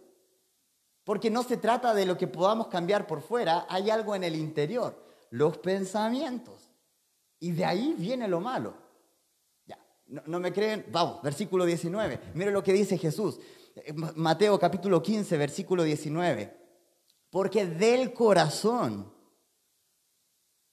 Porque 1.04 1.30
no 1.30 1.44
se 1.44 1.58
trata 1.58 1.94
de 1.94 2.06
lo 2.06 2.18
que 2.18 2.28
podamos 2.28 2.68
cambiar 2.68 3.08
por 3.08 3.22
fuera, 3.22 3.66
hay 3.70 3.90
algo 3.90 4.16
en 4.16 4.24
el 4.24 4.36
interior, 4.36 5.11
los 5.32 5.58
pensamientos. 5.58 6.70
Y 7.40 7.52
de 7.52 7.66
ahí 7.66 7.96
viene 7.98 8.28
lo 8.28 8.40
malo. 8.40 8.76
Ya, 9.66 9.80
no, 10.08 10.40
me 10.40 10.54
creen, 10.54 10.86
vamos, 10.92 11.22
versículo 11.24 11.66
19. 11.66 12.20
Mire 12.36 12.52
lo 12.52 12.62
que 12.62 12.74
dice 12.74 12.98
Jesús. 12.98 13.40
Eh, 13.76 13.94
Mateo 13.94 14.60
capítulo 14.60 15.02
15, 15.02 15.38
versículo 15.38 15.84
19. 15.84 16.56
Porque 17.32 17.66
del 17.66 18.14
corazón 18.14 19.12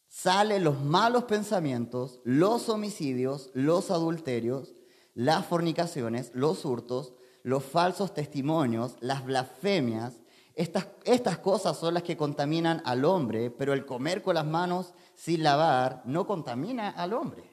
salen 0.08 0.64
los 0.64 0.80
malos 0.80 1.24
pensamientos, 1.24 2.20
los 2.24 2.68
homicidios, 2.68 3.50
los 3.54 3.90
adulterios, 3.90 4.74
las 5.14 5.46
fornicaciones, 5.46 6.32
los 6.34 6.64
hurtos, 6.64 7.14
los 7.42 7.64
falsos 7.64 8.12
testimonios, 8.12 8.96
las 9.00 9.24
blasfemias. 9.24 10.20
Estas, 10.58 10.88
estas 11.04 11.38
cosas 11.38 11.78
son 11.78 11.94
las 11.94 12.02
que 12.02 12.16
contaminan 12.16 12.82
al 12.84 13.04
hombre, 13.04 13.48
pero 13.48 13.72
el 13.72 13.86
comer 13.86 14.22
con 14.22 14.34
las 14.34 14.44
manos 14.44 14.92
sin 15.14 15.44
lavar 15.44 16.02
no 16.04 16.26
contamina 16.26 16.90
al 16.90 17.12
hombre. 17.12 17.48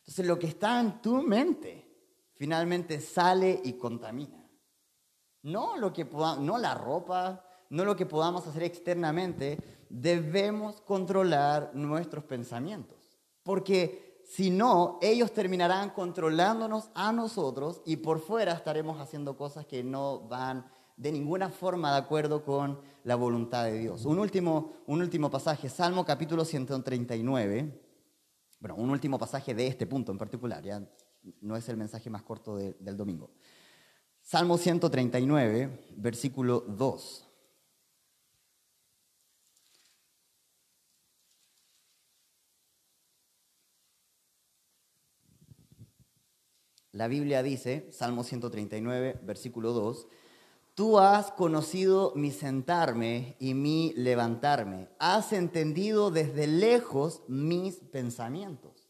Entonces 0.00 0.26
lo 0.26 0.36
que 0.36 0.48
está 0.48 0.80
en 0.80 1.00
tu 1.00 1.22
mente 1.22 1.88
finalmente 2.34 3.00
sale 3.00 3.60
y 3.62 3.74
contamina. 3.74 4.44
No, 5.42 5.76
lo 5.76 5.92
que 5.92 6.06
no 6.06 6.58
la 6.58 6.74
ropa, 6.74 7.44
no 7.70 7.84
lo 7.84 7.94
que 7.94 8.04
podamos 8.04 8.44
hacer 8.48 8.64
externamente, 8.64 9.86
debemos 9.88 10.80
controlar 10.80 11.70
nuestros 11.72 12.24
pensamientos. 12.24 12.98
Porque 13.44 14.24
si 14.24 14.50
no, 14.50 14.98
ellos 15.02 15.32
terminarán 15.32 15.90
controlándonos 15.90 16.90
a 16.94 17.12
nosotros 17.12 17.80
y 17.86 17.98
por 17.98 18.18
fuera 18.18 18.54
estaremos 18.54 19.00
haciendo 19.00 19.36
cosas 19.36 19.66
que 19.66 19.84
no 19.84 20.18
van 20.22 20.68
de 20.98 21.12
ninguna 21.12 21.48
forma 21.48 21.92
de 21.92 21.98
acuerdo 21.98 22.44
con 22.44 22.80
la 23.04 23.14
voluntad 23.14 23.64
de 23.64 23.78
Dios. 23.78 24.04
Un 24.04 24.18
último, 24.18 24.72
un 24.86 25.00
último 25.00 25.30
pasaje, 25.30 25.68
Salmo 25.68 26.04
capítulo 26.04 26.44
139. 26.44 27.80
Bueno, 28.58 28.74
un 28.74 28.90
último 28.90 29.16
pasaje 29.16 29.54
de 29.54 29.68
este 29.68 29.86
punto 29.86 30.10
en 30.10 30.18
particular, 30.18 30.62
ya 30.62 30.82
no 31.40 31.56
es 31.56 31.68
el 31.68 31.76
mensaje 31.76 32.10
más 32.10 32.24
corto 32.24 32.56
del 32.56 32.96
domingo. 32.96 33.30
Salmo 34.20 34.58
139, 34.58 35.94
versículo 35.96 36.60
2. 36.66 37.24
La 46.90 47.06
Biblia 47.06 47.44
dice, 47.44 47.86
Salmo 47.92 48.24
139, 48.24 49.20
versículo 49.22 49.72
2, 49.72 50.08
Tú 50.78 50.96
has 51.00 51.32
conocido 51.32 52.12
mi 52.14 52.30
sentarme 52.30 53.34
y 53.40 53.54
mi 53.54 53.92
levantarme. 53.96 54.88
Has 55.00 55.32
entendido 55.32 56.12
desde 56.12 56.46
lejos 56.46 57.24
mis 57.26 57.80
pensamientos. 57.80 58.88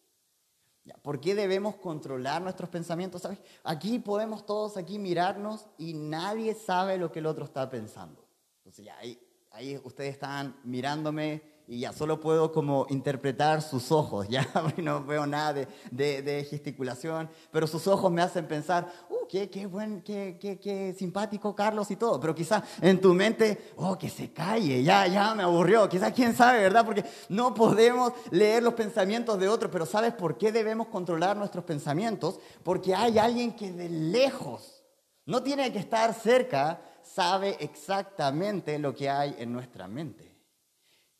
¿Por 1.00 1.18
qué 1.18 1.34
debemos 1.34 1.76
controlar 1.76 2.42
nuestros 2.42 2.68
pensamientos? 2.68 3.22
¿Sabes? 3.22 3.38
Aquí 3.64 3.98
podemos 4.00 4.44
todos 4.44 4.76
aquí 4.76 4.98
mirarnos 4.98 5.66
y 5.78 5.94
nadie 5.94 6.52
sabe 6.52 6.98
lo 6.98 7.10
que 7.10 7.20
el 7.20 7.26
otro 7.26 7.46
está 7.46 7.70
pensando. 7.70 8.22
Entonces 8.58 8.84
ya 8.84 8.98
ahí, 8.98 9.18
ahí 9.50 9.80
ustedes 9.82 10.10
están 10.10 10.60
mirándome 10.64 11.40
y 11.70 11.80
ya 11.80 11.92
solo 11.92 12.18
puedo 12.18 12.50
como 12.50 12.86
interpretar 12.88 13.60
sus 13.60 13.92
ojos, 13.92 14.26
ya 14.28 14.48
no 14.78 15.04
veo 15.04 15.26
nada 15.26 15.52
de, 15.52 16.22
de, 16.22 16.44
gesticulación, 16.44 17.28
pero 17.50 17.66
sus 17.66 17.86
ojos 17.86 18.10
me 18.10 18.22
hacen 18.22 18.48
pensar, 18.48 18.90
uh, 19.10 19.26
qué, 19.28 19.50
qué 19.50 19.66
buen, 19.66 20.00
qué, 20.00 20.38
qué, 20.40 20.58
qué, 20.58 20.94
simpático 20.98 21.54
Carlos 21.54 21.90
y 21.90 21.96
todo, 21.96 22.18
pero 22.18 22.34
quizá 22.34 22.64
en 22.80 22.98
tu 22.98 23.12
mente, 23.12 23.72
oh, 23.76 23.98
que 23.98 24.08
se 24.08 24.32
calle, 24.32 24.82
ya, 24.82 25.06
ya 25.08 25.34
me 25.34 25.42
aburrió, 25.42 25.86
quizá 25.90 26.10
quién 26.10 26.34
sabe, 26.34 26.60
¿verdad? 26.60 26.86
Porque 26.86 27.04
no 27.28 27.52
podemos 27.52 28.14
leer 28.30 28.62
los 28.62 28.72
pensamientos 28.72 29.38
de 29.38 29.48
otros, 29.48 29.70
pero 29.70 29.84
¿sabes 29.84 30.14
por 30.14 30.38
qué 30.38 30.50
debemos 30.50 30.86
controlar 30.86 31.36
nuestros 31.36 31.64
pensamientos? 31.64 32.40
Porque 32.62 32.94
hay 32.94 33.18
alguien 33.18 33.52
que 33.52 33.70
de 33.72 33.90
lejos, 33.90 34.82
no 35.26 35.42
tiene 35.42 35.70
que 35.70 35.80
estar 35.80 36.14
cerca, 36.14 36.80
sabe 37.02 37.58
exactamente 37.60 38.78
lo 38.78 38.94
que 38.94 39.10
hay 39.10 39.36
en 39.38 39.52
nuestra 39.52 39.86
mente. 39.86 40.37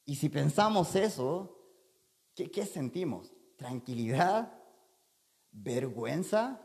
Y 0.09 0.15
si 0.15 0.31
pensamos 0.31 0.97
eso, 0.97 1.55
¿qué, 2.35 2.65
sentimos? 2.65 3.31
¿Tranquilidad? 3.59 4.55
¿Vergüenza? 5.53 6.63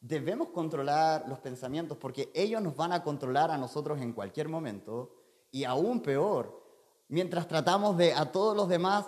Debemos 0.00 0.48
controlar 0.48 1.28
los 1.28 1.38
pensamientos 1.38 1.96
porque 1.98 2.32
ellos 2.34 2.60
nos 2.60 2.74
van 2.74 2.92
a 2.92 3.04
controlar 3.04 3.52
a 3.52 3.56
nosotros 3.56 4.00
en 4.00 4.12
cualquier 4.12 4.48
momento 4.48 5.14
y 5.52 5.62
aún 5.62 6.00
peor, 6.00 6.64
mientras 7.06 7.46
tratamos 7.46 7.96
de 7.96 8.12
a 8.12 8.32
todos 8.32 8.56
los 8.56 8.68
demás 8.68 9.06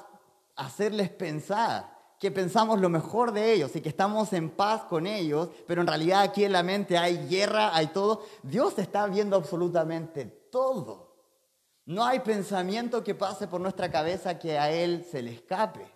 hacerles 0.54 1.10
pensar 1.10 1.92
que 2.20 2.30
pensamos 2.30 2.78
lo 2.78 2.88
mejor 2.88 3.32
de 3.32 3.52
ellos 3.52 3.74
y 3.74 3.80
que 3.80 3.88
estamos 3.88 4.32
en 4.32 4.48
paz 4.48 4.84
con 4.84 5.08
ellos, 5.08 5.48
pero 5.66 5.80
en 5.80 5.88
realidad 5.88 6.20
aquí 6.20 6.44
en 6.44 6.52
la 6.52 6.62
mente 6.62 6.96
hay 6.96 7.26
guerra, 7.26 7.74
hay 7.74 7.88
todo, 7.88 8.22
Dios 8.44 8.78
está 8.78 9.08
viendo 9.08 9.34
absolutamente 9.34 10.24
todo. 10.52 11.07
No 11.88 12.04
hay 12.04 12.20
pensamiento 12.20 13.02
que 13.02 13.14
pase 13.14 13.48
por 13.48 13.62
nuestra 13.62 13.90
cabeza 13.90 14.38
que 14.38 14.58
a 14.58 14.70
Él 14.70 15.06
se 15.10 15.22
le 15.22 15.32
escape. 15.32 15.90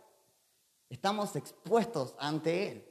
Estamos 0.88 1.37
expuestos 1.37 2.14
ante 2.18 2.72
Él. 2.72 2.88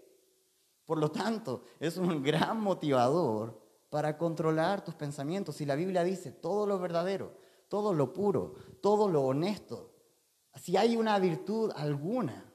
Por 0.85 0.99
lo 0.99 1.09
tanto, 1.09 1.63
es 1.79 1.97
un 1.97 2.21
gran 2.21 2.61
motivador 2.61 3.59
para 3.89 4.19
controlar 4.19 4.85
tus 4.85 4.93
pensamientos. 4.93 5.59
Y 5.61 5.65
la 5.65 5.73
Biblia 5.73 6.03
dice 6.03 6.31
todo 6.31 6.67
lo 6.67 6.77
verdadero, 6.77 7.33
todo 7.69 7.91
lo 7.91 8.13
puro, 8.13 8.53
todo 8.83 9.09
lo 9.09 9.23
honesto. 9.23 9.95
Si 10.53 10.77
hay 10.77 10.95
una 10.95 11.17
virtud 11.17 11.71
alguna, 11.75 12.53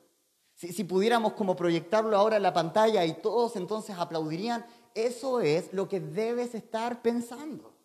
si, 0.54 0.72
si 0.72 0.84
pudiéramos 0.84 1.32
como 1.32 1.56
proyectarlo 1.56 2.16
ahora 2.16 2.36
en 2.36 2.44
la 2.44 2.54
pantalla 2.54 3.04
y 3.04 3.14
todos 3.14 3.56
entonces 3.56 3.98
aplaudirían, 3.98 4.64
eso 4.94 5.40
es 5.40 5.72
lo 5.72 5.88
que 5.88 5.98
debes 5.98 6.54
estar 6.54 7.02
pensando. 7.02 7.75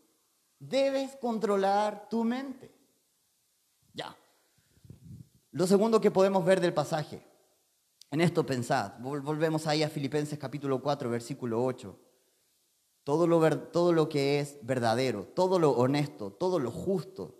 Debes 0.61 1.15
controlar 1.15 2.07
tu 2.07 2.23
mente. 2.23 2.71
Ya. 3.95 4.15
Lo 5.49 5.65
segundo 5.65 5.99
que 5.99 6.11
podemos 6.11 6.45
ver 6.45 6.61
del 6.61 6.71
pasaje. 6.71 7.25
En 8.11 8.21
esto 8.21 8.45
pensad. 8.45 8.91
Volvemos 8.99 9.65
ahí 9.65 9.81
a 9.81 9.89
Filipenses 9.89 10.37
capítulo 10.37 10.79
4, 10.79 11.09
versículo 11.09 11.65
8. 11.65 11.97
Todo 13.03 13.25
lo, 13.25 13.57
todo 13.69 13.91
lo 13.91 14.07
que 14.07 14.39
es 14.39 14.59
verdadero, 14.61 15.25
todo 15.25 15.57
lo 15.57 15.71
honesto, 15.71 16.31
todo 16.31 16.59
lo 16.59 16.69
justo, 16.69 17.39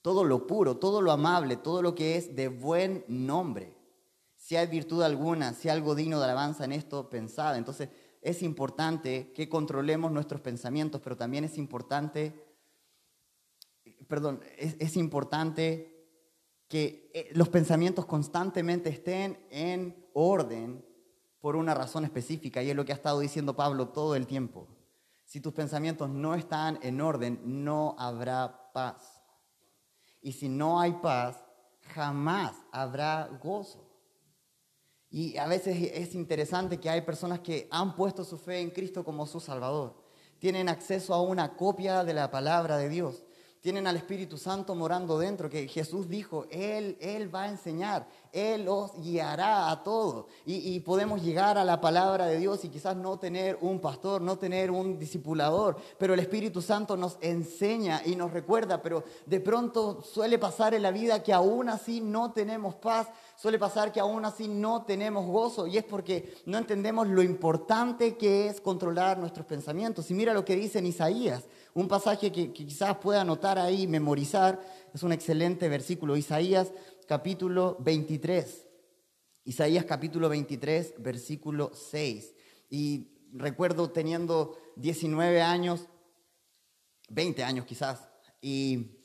todo 0.00 0.24
lo 0.24 0.46
puro, 0.46 0.78
todo 0.78 1.02
lo 1.02 1.12
amable, 1.12 1.58
todo 1.58 1.82
lo 1.82 1.94
que 1.94 2.16
es 2.16 2.34
de 2.34 2.48
buen 2.48 3.04
nombre. 3.06 3.76
Si 4.34 4.56
hay 4.56 4.66
virtud 4.66 5.02
alguna, 5.02 5.52
si 5.52 5.68
hay 5.68 5.76
algo 5.76 5.94
digno 5.94 6.18
de 6.20 6.24
alabanza 6.24 6.64
en 6.64 6.72
esto, 6.72 7.10
pensad. 7.10 7.58
Entonces 7.58 7.90
es 8.22 8.42
importante 8.42 9.30
que 9.34 9.50
controlemos 9.50 10.10
nuestros 10.10 10.40
pensamientos, 10.40 11.02
pero 11.04 11.18
también 11.18 11.44
es 11.44 11.58
importante 11.58 12.45
perdón, 14.08 14.40
es, 14.56 14.96
importante 14.96 15.92
que 16.68 17.10
eh, 17.14 17.30
los 17.32 17.48
pensamientos 17.48 18.06
constantemente 18.06 18.88
estén 18.88 19.38
en 19.50 20.08
orden 20.14 20.84
por 21.40 21.56
una 21.56 21.74
razón 21.74 22.04
específica, 22.04 22.62
y 22.62 22.70
es 22.70 22.76
lo 22.76 22.84
que 22.84 22.92
ha 22.92 22.96
estado 22.96 23.20
diciendo 23.20 23.54
Pablo 23.54 23.88
todo 23.88 24.16
el 24.16 24.26
tiempo. 24.26 24.66
Si 25.24 25.40
tus 25.40 25.52
pensamientos 25.52 26.08
no 26.08 26.34
están 26.34 26.78
en 26.82 27.00
orden, 27.00 27.40
no 27.44 27.94
habrá 27.98 28.72
paz. 28.72 29.22
Y 30.22 30.32
si 30.32 30.48
no 30.48 30.80
hay 30.80 30.92
paz, 30.92 31.44
jamás 31.94 32.54
habrá 32.72 33.28
gozo. 33.42 33.86
Y 35.10 35.36
a 35.36 35.46
veces 35.46 35.90
es 35.92 36.14
interesante 36.14 36.78
que 36.78 36.90
hay 36.90 37.02
personas 37.02 37.40
que 37.40 37.68
han 37.70 37.94
puesto 37.94 38.24
su 38.24 38.38
fe 38.38 38.60
en 38.60 38.70
Cristo 38.70 39.04
como 39.04 39.26
su 39.26 39.40
Salvador. 39.40 40.02
Tienen 40.38 40.68
acceso 40.68 41.14
a 41.14 41.22
una 41.22 41.56
copia 41.56 42.04
de 42.04 42.14
la 42.14 42.30
palabra 42.30 42.76
de 42.76 42.88
Dios 42.88 43.25
tienen 43.60 43.86
al 43.86 43.96
Espíritu 43.96 44.38
Santo 44.38 44.74
morando 44.74 45.18
dentro, 45.18 45.50
que 45.50 45.66
Jesús 45.68 46.08
dijo, 46.08 46.46
Él, 46.50 46.96
Él 47.00 47.34
va 47.34 47.44
a 47.44 47.48
enseñar, 47.48 48.06
Él 48.32 48.64
los 48.64 48.92
guiará 49.00 49.70
a 49.70 49.82
todo. 49.82 50.28
Y, 50.44 50.78
podemos 50.80 51.22
llegar 51.22 51.58
a 51.58 51.64
la 51.64 51.80
palabra 51.80 52.26
de 52.26 52.38
Dios 52.38 52.64
y 52.64 52.68
quizás 52.68 52.96
no 52.96 53.18
tener 53.18 53.58
un 53.60 53.80
pastor, 53.80 54.22
no 54.22 54.38
tener 54.38 54.70
un 54.70 54.98
discipulador, 54.98 55.76
pero 55.98 56.14
el 56.14 56.20
Espíritu 56.20 56.62
Santo 56.62 56.96
nos 56.96 57.18
enseña 57.20 58.02
y 58.04 58.14
nos 58.14 58.32
recuerda, 58.32 58.80
pero 58.82 59.02
de 59.24 59.40
pronto 59.40 60.02
suele 60.02 60.38
pasar 60.38 60.74
en 60.74 60.82
la 60.82 60.90
vida 60.90 61.22
que 61.22 61.32
aún 61.32 61.68
así 61.68 62.00
no 62.00 62.32
tenemos 62.32 62.76
paz, 62.76 63.08
suele 63.36 63.58
pasar 63.58 63.90
que 63.90 64.00
aún 64.00 64.24
así 64.24 64.48
no 64.48 64.84
tenemos 64.84 65.26
gozo 65.26 65.66
y 65.66 65.78
es 65.78 65.84
porque 65.84 66.34
no 66.46 66.58
entendemos 66.58 67.08
lo 67.08 67.22
importante 67.22 68.16
que 68.16 68.48
es 68.48 68.60
controlar 68.60 69.18
nuestros 69.18 69.46
pensamientos. 69.46 70.10
Y 70.10 70.14
mira 70.14 70.32
lo 70.32 70.44
que 70.44 70.56
dice 70.56 70.78
en 70.78 70.86
Isaías, 70.86 71.44
un 71.76 71.88
pasaje 71.88 72.32
que, 72.32 72.52
quizás 72.54 72.96
pueda 72.96 73.20
anotar 73.20 73.58
ahí, 73.58 73.86
memorizar, 73.86 74.58
es 74.94 75.02
un 75.02 75.12
excelente 75.12 75.68
versículo, 75.68 76.16
Isaías 76.16 76.72
capítulo 77.06 77.76
23. 77.80 78.66
Isaías 79.44 79.84
capítulo 79.84 80.30
23, 80.30 80.94
versículo 80.98 81.70
6. 81.74 82.34
Y 82.70 83.28
recuerdo 83.34 83.90
teniendo 83.90 84.56
19 84.76 85.42
años, 85.42 85.86
20 87.10 87.44
años 87.44 87.66
quizás, 87.66 88.08
y 88.40 89.02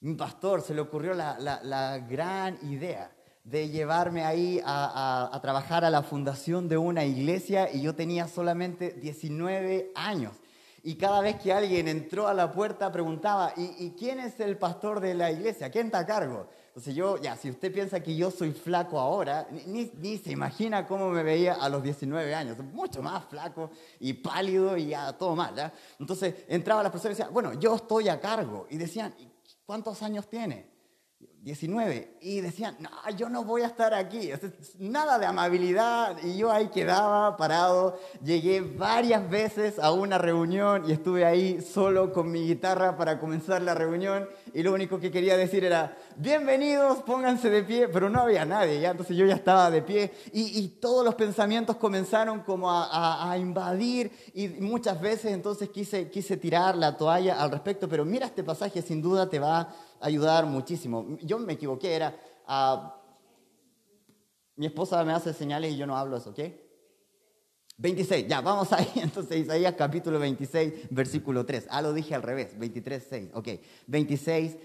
mi 0.00 0.14
pastor 0.14 0.62
se 0.62 0.74
le 0.74 0.80
ocurrió 0.80 1.14
la 1.14 2.04
gran 2.08 2.58
idea 2.68 3.14
de 3.44 3.68
llevarme 3.68 4.24
ahí 4.24 4.60
a, 4.64 5.38
trabajar 5.42 5.84
a 5.84 5.90
la 5.90 6.02
fundación 6.02 6.68
de 6.68 6.76
una 6.76 7.04
iglesia 7.04 7.72
y 7.72 7.82
yo 7.82 7.94
tenía 7.94 8.28
solamente 8.28 8.92
19 8.92 9.92
años. 9.94 10.34
Y 10.82 10.94
cada 10.96 11.20
vez 11.20 11.36
que 11.36 11.52
alguien 11.52 11.88
entró 11.88 12.26
a 12.26 12.32
la 12.32 12.50
puerta 12.50 12.90
preguntaba, 12.90 13.52
¿y, 13.56 13.90
quién 13.98 14.18
es 14.18 14.40
el 14.40 14.56
pastor 14.56 15.00
de 15.00 15.14
la 15.14 15.30
iglesia? 15.30 15.70
¿Quién 15.70 15.86
está 15.86 15.98
a 15.98 16.06
cargo? 16.06 16.48
Entonces 16.68 16.94
yo, 16.94 17.18
ya, 17.18 17.36
si 17.36 17.50
usted 17.50 17.72
piensa 17.72 18.00
que 18.00 18.16
yo 18.16 18.30
soy 18.30 18.52
flaco 18.52 18.98
ahora, 18.98 19.46
ni, 19.66 19.90
ni, 19.98 20.16
se 20.16 20.30
imagina 20.32 20.86
cómo 20.86 21.10
me 21.10 21.22
veía 21.22 21.54
a 21.54 21.68
los 21.68 21.82
19 21.82 22.34
años, 22.34 22.56
mucho 22.72 23.02
más 23.02 23.24
flaco 23.26 23.70
y 23.98 24.14
pálido 24.14 24.76
y 24.76 24.86
ya 24.88 25.12
todo 25.12 25.36
mal. 25.36 25.54
¿ya? 25.54 25.72
Entonces 25.98 26.34
entraba 26.48 26.82
la 26.82 26.90
persona 26.90 27.12
y 27.12 27.16
decía, 27.16 27.28
bueno, 27.30 27.52
yo 27.54 27.74
estoy 27.74 28.08
a 28.08 28.18
cargo. 28.18 28.66
Y 28.70 28.78
decían, 28.78 29.14
¿cuántos 29.66 30.02
años 30.02 30.28
tiene? 30.28 30.69
19 31.42 32.18
y 32.20 32.42
decían, 32.42 32.76
no, 32.80 32.90
yo 33.16 33.30
no 33.30 33.44
voy 33.44 33.62
a 33.62 33.66
estar 33.66 33.94
aquí, 33.94 34.30
nada 34.78 35.18
de 35.18 35.24
amabilidad 35.24 36.18
y 36.22 36.36
yo 36.36 36.52
ahí 36.52 36.68
quedaba 36.68 37.34
parado, 37.38 37.98
llegué 38.22 38.60
varias 38.60 39.28
veces 39.30 39.78
a 39.78 39.90
una 39.90 40.18
reunión 40.18 40.84
y 40.86 40.92
estuve 40.92 41.24
ahí 41.24 41.62
solo 41.62 42.12
con 42.12 42.30
mi 42.30 42.46
guitarra 42.46 42.98
para 42.98 43.18
comenzar 43.18 43.62
la 43.62 43.74
reunión 43.74 44.28
y 44.52 44.62
lo 44.62 44.74
único 44.74 45.00
que 45.00 45.10
quería 45.10 45.38
decir 45.38 45.64
era, 45.64 45.96
bienvenidos, 46.16 46.98
pónganse 47.04 47.48
de 47.48 47.62
pie, 47.62 47.88
pero 47.88 48.10
no 48.10 48.20
había 48.20 48.44
nadie, 48.44 48.78
ya 48.78 48.90
entonces 48.90 49.16
yo 49.16 49.24
ya 49.24 49.34
estaba 49.34 49.70
de 49.70 49.80
pie 49.80 50.12
y, 50.32 50.68
todos 50.80 51.04
los 51.04 51.14
pensamientos 51.14 51.76
comenzaron 51.76 52.40
como 52.40 52.70
a, 52.70 53.30
a, 53.30 53.36
invadir 53.36 54.10
y 54.34 54.48
muchas 54.48 55.00
veces 55.00 55.32
entonces 55.32 55.68
quise, 55.68 56.08
quise 56.10 56.36
tirar 56.36 56.76
la 56.76 56.96
toalla 56.96 57.40
al 57.40 57.50
respecto, 57.50 57.88
pero 57.88 58.04
mira 58.04 58.26
este 58.26 58.44
pasaje, 58.44 58.80
sin 58.80 59.02
duda 59.02 59.28
te 59.28 59.38
va 59.38 59.60
a 59.60 59.68
ayudar 60.00 60.46
muchísimo. 60.46 61.18
Yo 61.22 61.38
me 61.38 61.52
equivoqué, 61.52 61.94
era, 61.94 62.16
uh, 62.48 62.88
mi 64.56 64.66
esposa 64.66 65.04
me 65.04 65.12
hace 65.12 65.32
señales 65.32 65.72
y 65.72 65.76
yo 65.76 65.86
no 65.86 65.96
hablo 65.96 66.16
eso, 66.16 66.30
¿ok? 66.30 66.40
26, 67.78 68.28
ya, 68.28 68.40
vamos 68.42 68.72
ahí, 68.72 68.90
entonces 68.96 69.38
Isaías 69.38 69.74
capítulo 69.76 70.18
26, 70.18 70.90
versículo 70.90 71.46
3. 71.46 71.66
Ah, 71.70 71.80
lo 71.80 71.92
dije 71.92 72.14
al 72.14 72.22
revés, 72.22 72.58
23, 72.58 73.06
6, 73.08 73.30
ok. 73.34 73.48
26, 73.86 74.56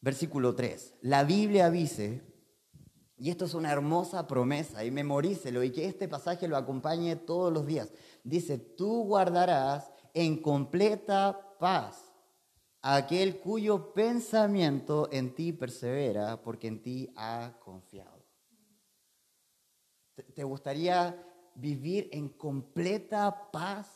versículo 0.00 0.54
3. 0.54 0.94
La 1.02 1.24
Biblia 1.24 1.70
dice, 1.70 2.22
y 3.16 3.30
esto 3.30 3.46
es 3.46 3.54
una 3.54 3.72
hermosa 3.72 4.26
promesa, 4.26 4.84
y 4.84 4.90
memorícelo, 4.90 5.62
y 5.62 5.70
que 5.70 5.86
este 5.86 6.08
pasaje 6.08 6.46
lo 6.46 6.56
acompañe 6.56 7.16
todos 7.16 7.50
los 7.52 7.66
días. 7.66 7.90
Dice, 8.22 8.58
tú 8.58 9.04
guardarás 9.04 9.90
en 10.12 10.42
completa 10.42 11.56
paz 11.58 12.11
aquel 12.82 13.38
cuyo 13.38 13.94
pensamiento 13.94 15.08
en 15.12 15.34
ti 15.34 15.52
persevera 15.52 16.42
porque 16.42 16.66
en 16.66 16.82
ti 16.82 17.12
ha 17.16 17.52
confiado. 17.60 18.22
¿Te 20.34 20.44
gustaría 20.44 21.24
vivir 21.54 22.08
en 22.12 22.28
completa 22.28 23.50
paz? 23.50 23.86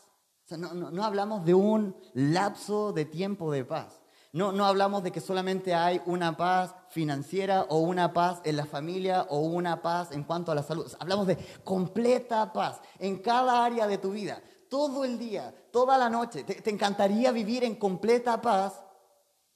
no, 0.57 1.03
hablamos 1.03 1.43
de 1.43 1.53
un 1.53 1.93
lapso 2.13 2.93
de 2.93 3.03
tiempo 3.03 3.51
de 3.51 3.65
paz. 3.65 4.01
No, 4.31 4.51
no 4.51 4.65
hablamos 4.65 5.03
de 5.03 5.11
que 5.11 5.19
solamente 5.19 5.73
hay 5.73 6.01
una 6.05 6.37
paz 6.37 6.73
financiera 6.89 7.65
o 7.69 7.79
una 7.79 8.13
paz 8.13 8.39
en 8.45 8.55
la 8.55 8.65
familia 8.65 9.25
o 9.29 9.39
una 9.39 9.81
paz 9.81 10.11
en 10.11 10.23
cuanto 10.23 10.51
a 10.51 10.55
la 10.55 10.63
salud. 10.63 10.89
Hablamos 10.99 11.27
de 11.27 11.37
completa 11.63 12.53
paz 12.53 12.79
en 12.99 13.17
cada 13.17 13.65
área 13.65 13.87
de 13.87 13.97
tu 13.97 14.11
vida 14.11 14.41
todo 14.69 15.03
el 15.03 15.17
día, 15.17 15.53
toda 15.71 15.97
la 15.97 16.09
noche, 16.09 16.43
te, 16.43 16.69
encantaría 16.69 17.31
vivir 17.31 17.63
en 17.63 17.75
completa 17.75 18.41
paz, 18.41 18.83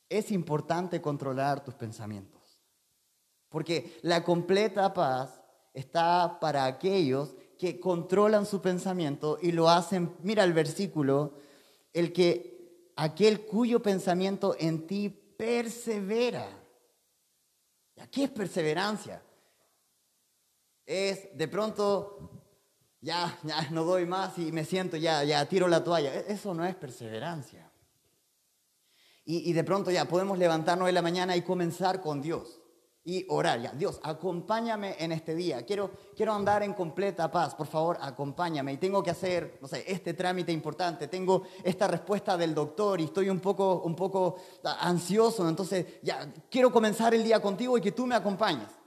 es 0.10 0.32
importante 0.32 1.02
controlar 1.02 1.64
tus 1.64 1.74
pensamientos. 1.76 2.42
Porque 3.50 4.00
la 4.02 4.24
completa 4.24 4.94
paz 4.94 5.42
está 5.74 6.40
para 6.40 6.66
aquellos 6.66 7.36
que 7.58 7.80
controlan 7.80 8.46
su 8.46 8.62
pensamiento 8.62 9.38
y 9.42 9.52
lo 9.52 9.70
hacen, 9.70 10.16
mira 10.22 10.44
el 10.44 10.54
versículo, 10.54 11.34
el 11.94 12.12
que 12.12 12.92
aquel 12.96 13.46
cuyo 13.46 13.82
pensamiento 13.82 14.56
en 14.60 14.88
ti 14.88 15.10
persevera. 15.10 16.48
¿Qué 18.10 18.26
es 18.26 18.32
perseverancia? 18.32 19.22
Es 20.86 21.38
de 21.38 21.48
pronto 21.48 22.31
ya, 23.02 23.38
ya 23.44 23.70
no 23.72 23.84
doy 23.84 24.06
más 24.06 24.38
y 24.38 24.52
me 24.52 24.64
siento, 24.64 24.96
ya, 24.96 25.24
ya 25.24 25.46
tiro 25.48 25.68
la 25.68 25.84
toalla. 25.84 26.14
E-, 26.14 26.32
eso 26.34 26.54
no 26.54 26.66
es 26.66 26.76
perseverancia. 26.76 27.70
Y, 29.26 29.50
y, 29.50 29.54
de 29.54 29.64
pronto 29.64 29.92
ya 29.92 30.06
podemos 30.06 30.38
levantarnos 30.38 30.88
en 30.88 30.96
la 30.96 31.02
mañana 31.02 31.36
y 31.36 31.42
comenzar 31.42 32.02
con 32.02 32.22
Dios 32.22 32.62
y 33.04 33.26
orar. 33.30 33.62
Ya, 33.62 33.72
Dios, 33.72 34.00
acompáñame 34.04 34.96
en 35.00 35.12
este 35.12 35.36
día. 35.36 35.66
Quiero, 35.66 35.92
quiero 36.16 36.34
andar 36.34 36.64
en 36.64 36.74
completa 36.74 37.32
paz. 37.32 37.56
Por 37.56 37.68
favor, 37.68 37.98
acompáñame. 38.02 38.74
Y 38.74 38.78
tengo 38.78 39.04
que 39.04 39.12
hacer, 39.12 39.58
no 39.62 39.68
sé, 39.68 39.84
este 39.88 40.14
trámite 40.14 40.52
importante. 40.52 41.08
Tengo 41.08 41.44
esta 41.64 41.88
respuesta 41.88 42.38
del 42.38 42.54
doctor 42.54 43.00
y 43.02 43.06
estoy 43.06 43.30
un 43.30 43.40
poco, 43.40 43.82
un 43.82 43.96
poco 43.96 44.38
ansioso. 44.64 45.48
Entonces, 45.48 46.02
ya, 46.02 46.32
quiero 46.50 46.72
comenzar 46.72 47.14
el 47.14 47.24
día 47.24 47.40
contigo 47.40 47.78
y 47.78 47.82
que 47.82 47.92
tú 47.92 48.06
me 48.06 48.16
acompañes. 48.16 48.81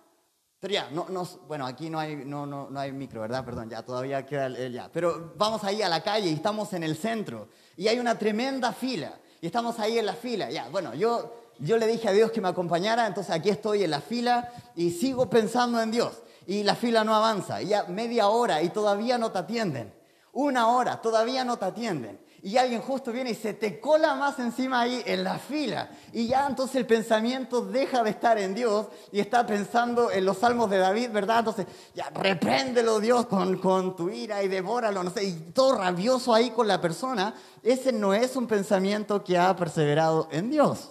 No, 0.93 1.07
no, 1.11 1.29
bueno, 1.47 1.67
aquí 1.67 1.91
no 1.91 1.99
hay, 1.99 2.17
no, 2.17 2.47
no, 2.47 2.71
no 2.71 2.81
hay 2.81 2.91
micro, 2.91 3.21
¿verdad? 3.21 3.45
Perdón, 3.45 3.69
ya 3.69 3.83
todavía 3.83 4.25
queda 4.25 4.47
el, 4.47 4.73
ya. 4.73 4.89
Pero 4.91 5.35
vamos 5.37 5.63
ahí 5.63 5.83
a 5.83 5.91
la 5.91 6.03
calle 6.03 6.31
y 6.31 6.33
estamos 6.33 6.73
en 6.73 6.83
el 6.83 6.97
centro 6.97 7.49
y 7.77 7.87
hay 7.87 7.99
una 7.99 8.19
tremenda 8.19 8.73
fila 8.73 9.13
y 9.43 9.47
estamos 9.47 9.79
ahí 9.79 9.99
en 9.99 10.07
la 10.07 10.15
fila. 10.15 10.51
Ya, 10.51 10.71
bueno, 10.71 10.95
yo, 10.95 11.51
yo 11.59 11.77
le 11.77 11.87
dije 11.87 12.09
a 12.09 12.13
Dios 12.13 12.31
que 12.31 12.41
me 12.41 12.49
acompañara, 12.49 13.07
entonces 13.07 13.35
aquí 13.35 13.51
estoy 13.51 13.85
en 13.85 13.91
la 13.91 14.01
fila 14.01 14.51
y 14.75 14.91
sigo 14.91 15.29
pensando 15.29 15.83
en 15.83 15.91
Dios 15.91 16.23
y 16.47 16.63
la 16.63 16.75
fila 16.75 17.05
no 17.05 17.15
avanza. 17.15 17.61
Ya 17.61 17.85
media 17.85 18.29
hora 18.29 18.63
y 18.63 18.71
todavía 18.71 19.19
no 19.19 19.31
te 19.33 19.41
atienden. 19.41 19.93
Una 20.33 20.69
hora, 20.69 21.03
todavía 21.03 21.45
no 21.45 21.59
te 21.59 21.67
atienden 21.67 22.24
y 22.45 22.59
alguien 22.59 22.83
justo 22.83 23.11
viene 23.11 23.31
y 23.31 23.35
se 23.35 23.55
te 23.55 23.81
cola 23.81 24.15
más 24.17 24.39
encima 24.39 24.83
ahí 24.83 25.03
en 25.07 25.25
la 25.25 25.39
fila. 25.39 25.89
Y 26.13 26.27
ya 26.27 26.47
entonces 26.47 26.77
el 26.77 26.85
pensamiento 26.85 27.63
deja 27.63 28.03
de 28.03 28.11
estar 28.11 28.37
en 28.37 28.55
Dios 28.55 28.89
y 29.11 29.21
está 29.21 29.47
pensando 29.47 30.11
en 30.11 30.27
los 30.27 30.37
salmos 30.37 30.69
de 30.69 30.77
David, 30.77 31.09
¿verdad? 31.11 31.39
Entonces, 31.39 31.67
ya 31.95 32.11
repréndelo 32.11 33.01
Dios 33.01 33.25
con, 33.25 33.57
con 33.57 33.97
tu 33.97 34.11
ira 34.11 34.43
y 34.43 34.49
devóralo, 34.49 35.03
no 35.03 35.09
sé, 35.09 35.25
y 35.25 35.33
todo 35.55 35.79
rabioso 35.79 36.35
ahí 36.35 36.51
con 36.51 36.69
la 36.69 36.83
persona. 36.83 37.35
Ese 37.63 37.93
no 37.93 38.13
es 38.13 38.37
un 38.37 38.47
pensamiento 38.47 39.25
que 39.25 39.39
ha 39.39 39.57
perseverado 39.57 40.29
en 40.31 40.51
Dios. 40.51 40.91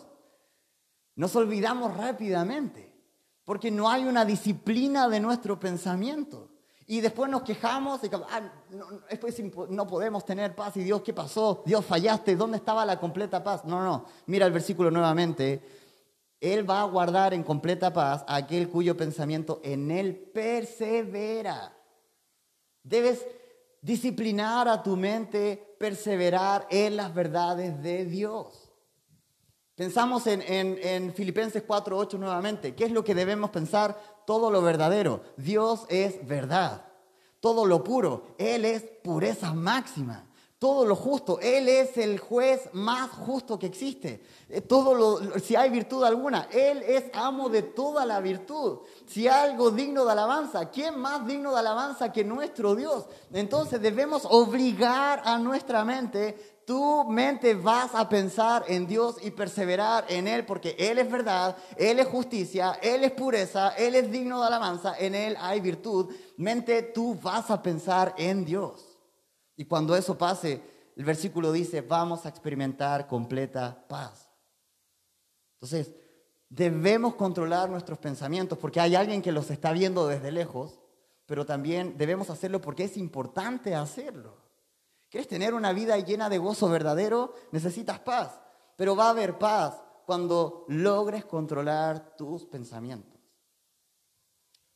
Nos 1.16 1.36
olvidamos 1.36 1.96
rápidamente 1.96 2.92
porque 3.46 3.70
no 3.70 3.92
hay 3.92 4.06
una 4.06 4.26
disciplina 4.26 5.08
de 5.08 5.20
nuestro 5.20 5.60
pensamiento. 5.60 6.50
Y 6.94 7.02
después 7.02 7.28
nos 7.28 7.42
quejamos 7.42 8.04
y 8.04 8.10
ah, 8.14 8.54
no, 9.70 9.88
podemos 9.88 10.24
tener 10.24 10.54
paz. 10.54 10.78
Y 10.78 10.84
Dios, 10.84 11.02
¿qué 11.02 11.12
pasó? 11.12 11.64
Dios, 11.66 11.84
fallaste. 11.84 12.36
¿Dónde 12.36 12.58
estaba 12.58 12.86
la 12.86 13.00
completa 13.00 13.44
paz? 13.44 13.66
No, 13.66 13.84
no. 13.84 14.06
Mira 14.28 14.46
el 14.46 14.52
versículo 14.52 14.92
nuevamente. 14.92 15.60
Él 16.40 16.70
va 16.70 16.82
a 16.82 16.84
guardar 16.84 17.34
en 17.34 17.42
completa 17.42 17.92
paz 17.92 18.24
aquel 18.28 18.70
cuyo 18.70 18.96
pensamiento 18.96 19.60
en 19.64 19.90
él 19.90 20.16
persevera. 20.16 21.76
Debes 22.84 23.26
disciplinar 23.82 24.68
a 24.68 24.84
tu 24.84 24.96
mente, 24.96 25.76
perseverar 25.80 26.68
en 26.70 26.96
las 26.96 27.12
verdades 27.12 27.82
de 27.82 28.06
Dios. 28.06 28.63
Pensamos 29.76 30.28
en, 30.28 30.42
en, 30.44 30.78
en 30.82 31.14
Filipenses 31.14 31.66
4.8 31.66 32.20
nuevamente. 32.20 32.76
¿Qué 32.76 32.86
es 32.86 32.92
lo 32.92 33.04
que 33.04 33.16
debemos 33.16 33.50
pensar? 33.50 33.98
todo 34.26 34.52
lo 34.52 34.62
verdadero. 34.62 35.22
Dios 35.38 35.86
es 35.90 36.26
verdad. 36.28 36.86
Todo 37.40 37.66
lo 37.66 37.84
puro. 37.84 38.36
Él 38.38 38.66
es 38.66 38.84
pureza 39.04 39.54
máxima. 39.54 40.28
todo 40.60 40.86
lo 40.86 40.96
justo. 40.96 41.42
Él 41.42 41.68
es 41.68 41.98
el 41.98 42.20
juez 42.20 42.70
más 42.72 43.10
justo 43.10 43.60
que 43.60 43.66
existe. 43.66 44.24
Eh, 44.48 44.62
todo 44.62 44.94
lo, 44.94 45.38
si 45.40 45.58
hay 45.58 45.70
virtud 45.70 46.06
alguna, 46.06 46.48
Él 46.54 46.82
es 46.84 47.04
amo 47.14 47.50
de 47.50 47.64
toda 47.64 48.06
la 48.06 48.22
virtud. 48.22 48.80
Si 49.06 49.28
hay 49.28 49.50
algo 49.50 49.72
digno 49.72 50.06
de 50.06 50.14
alabanza, 50.14 50.70
¿quién 50.70 50.98
más 50.98 51.28
digno 51.28 51.52
de 51.52 51.60
alabanza 51.60 52.14
que 52.14 52.24
nuestro 52.24 52.76
Dios? 52.76 53.08
Entonces 53.34 53.82
debemos 53.82 54.26
obligar 54.30 55.22
a 55.26 55.38
nuestra 55.38 55.84
mente 55.84 56.53
tu 56.66 57.04
mente 57.06 57.54
vas 57.56 57.94
a 57.96 58.08
pensar 58.08 58.66
en 58.68 58.88
Dios 58.88 59.18
y 59.22 59.32
perseverar 59.32 60.06
en 60.10 60.28
Él 60.28 60.46
porque 60.46 60.76
Él 60.78 61.00
es 61.00 61.10
verdad, 61.10 61.58
Él 61.78 62.00
es 62.00 62.08
justicia, 62.08 62.80
Él 62.82 63.04
es 63.04 63.12
pureza, 63.12 63.70
Él 63.70 63.96
es 63.96 64.12
digno 64.12 64.40
de 64.40 64.48
alabanza, 64.48 64.96
en 64.98 65.16
Él 65.16 65.36
hay 65.40 65.60
virtud. 65.62 66.14
Mente, 66.38 66.82
tú 66.82 67.16
vas 67.22 67.50
a 67.52 67.62
pensar 67.62 68.14
en 68.18 68.46
Dios. 68.46 68.98
Y 69.56 69.66
cuando 69.66 69.96
eso 69.96 70.18
pase, 70.18 70.62
el 70.96 71.06
versículo 71.06 71.52
dice, 71.52 71.82
vamos 71.82 72.26
a 72.26 72.30
experimentar 72.30 73.08
completa 73.08 73.86
paz. 73.88 74.30
Entonces, 75.56 75.94
debemos 76.50 77.16
controlar 77.16 77.70
nuestros 77.70 77.98
pensamientos 77.98 78.58
porque 78.58 78.80
hay 78.80 78.96
alguien 78.96 79.22
que 79.22 79.32
los 79.32 79.50
está 79.50 79.72
viendo 79.72 80.08
desde 80.08 80.32
lejos, 80.32 80.80
pero 81.26 81.46
también 81.46 81.98
debemos 81.98 82.30
hacerlo 82.30 82.62
porque 82.62 82.84
es 82.84 82.98
importante 82.98 83.74
hacerlo. 83.76 84.43
¿Quieres 85.14 85.28
tener 85.28 85.54
una 85.54 85.74
vida 85.74 85.96
llena 86.00 86.28
de 86.28 86.40
gozo 86.40 86.68
verdadero? 86.70 87.36
Necesitas 87.52 88.00
paz. 88.00 88.42
Pero 88.76 88.96
va 88.96 89.06
a 89.06 89.10
haber 89.12 89.38
paz 89.38 89.80
cuando 90.08 90.66
logres 90.70 91.24
controlar 91.24 92.16
tus 92.18 92.48
pensamientos. 92.48 93.22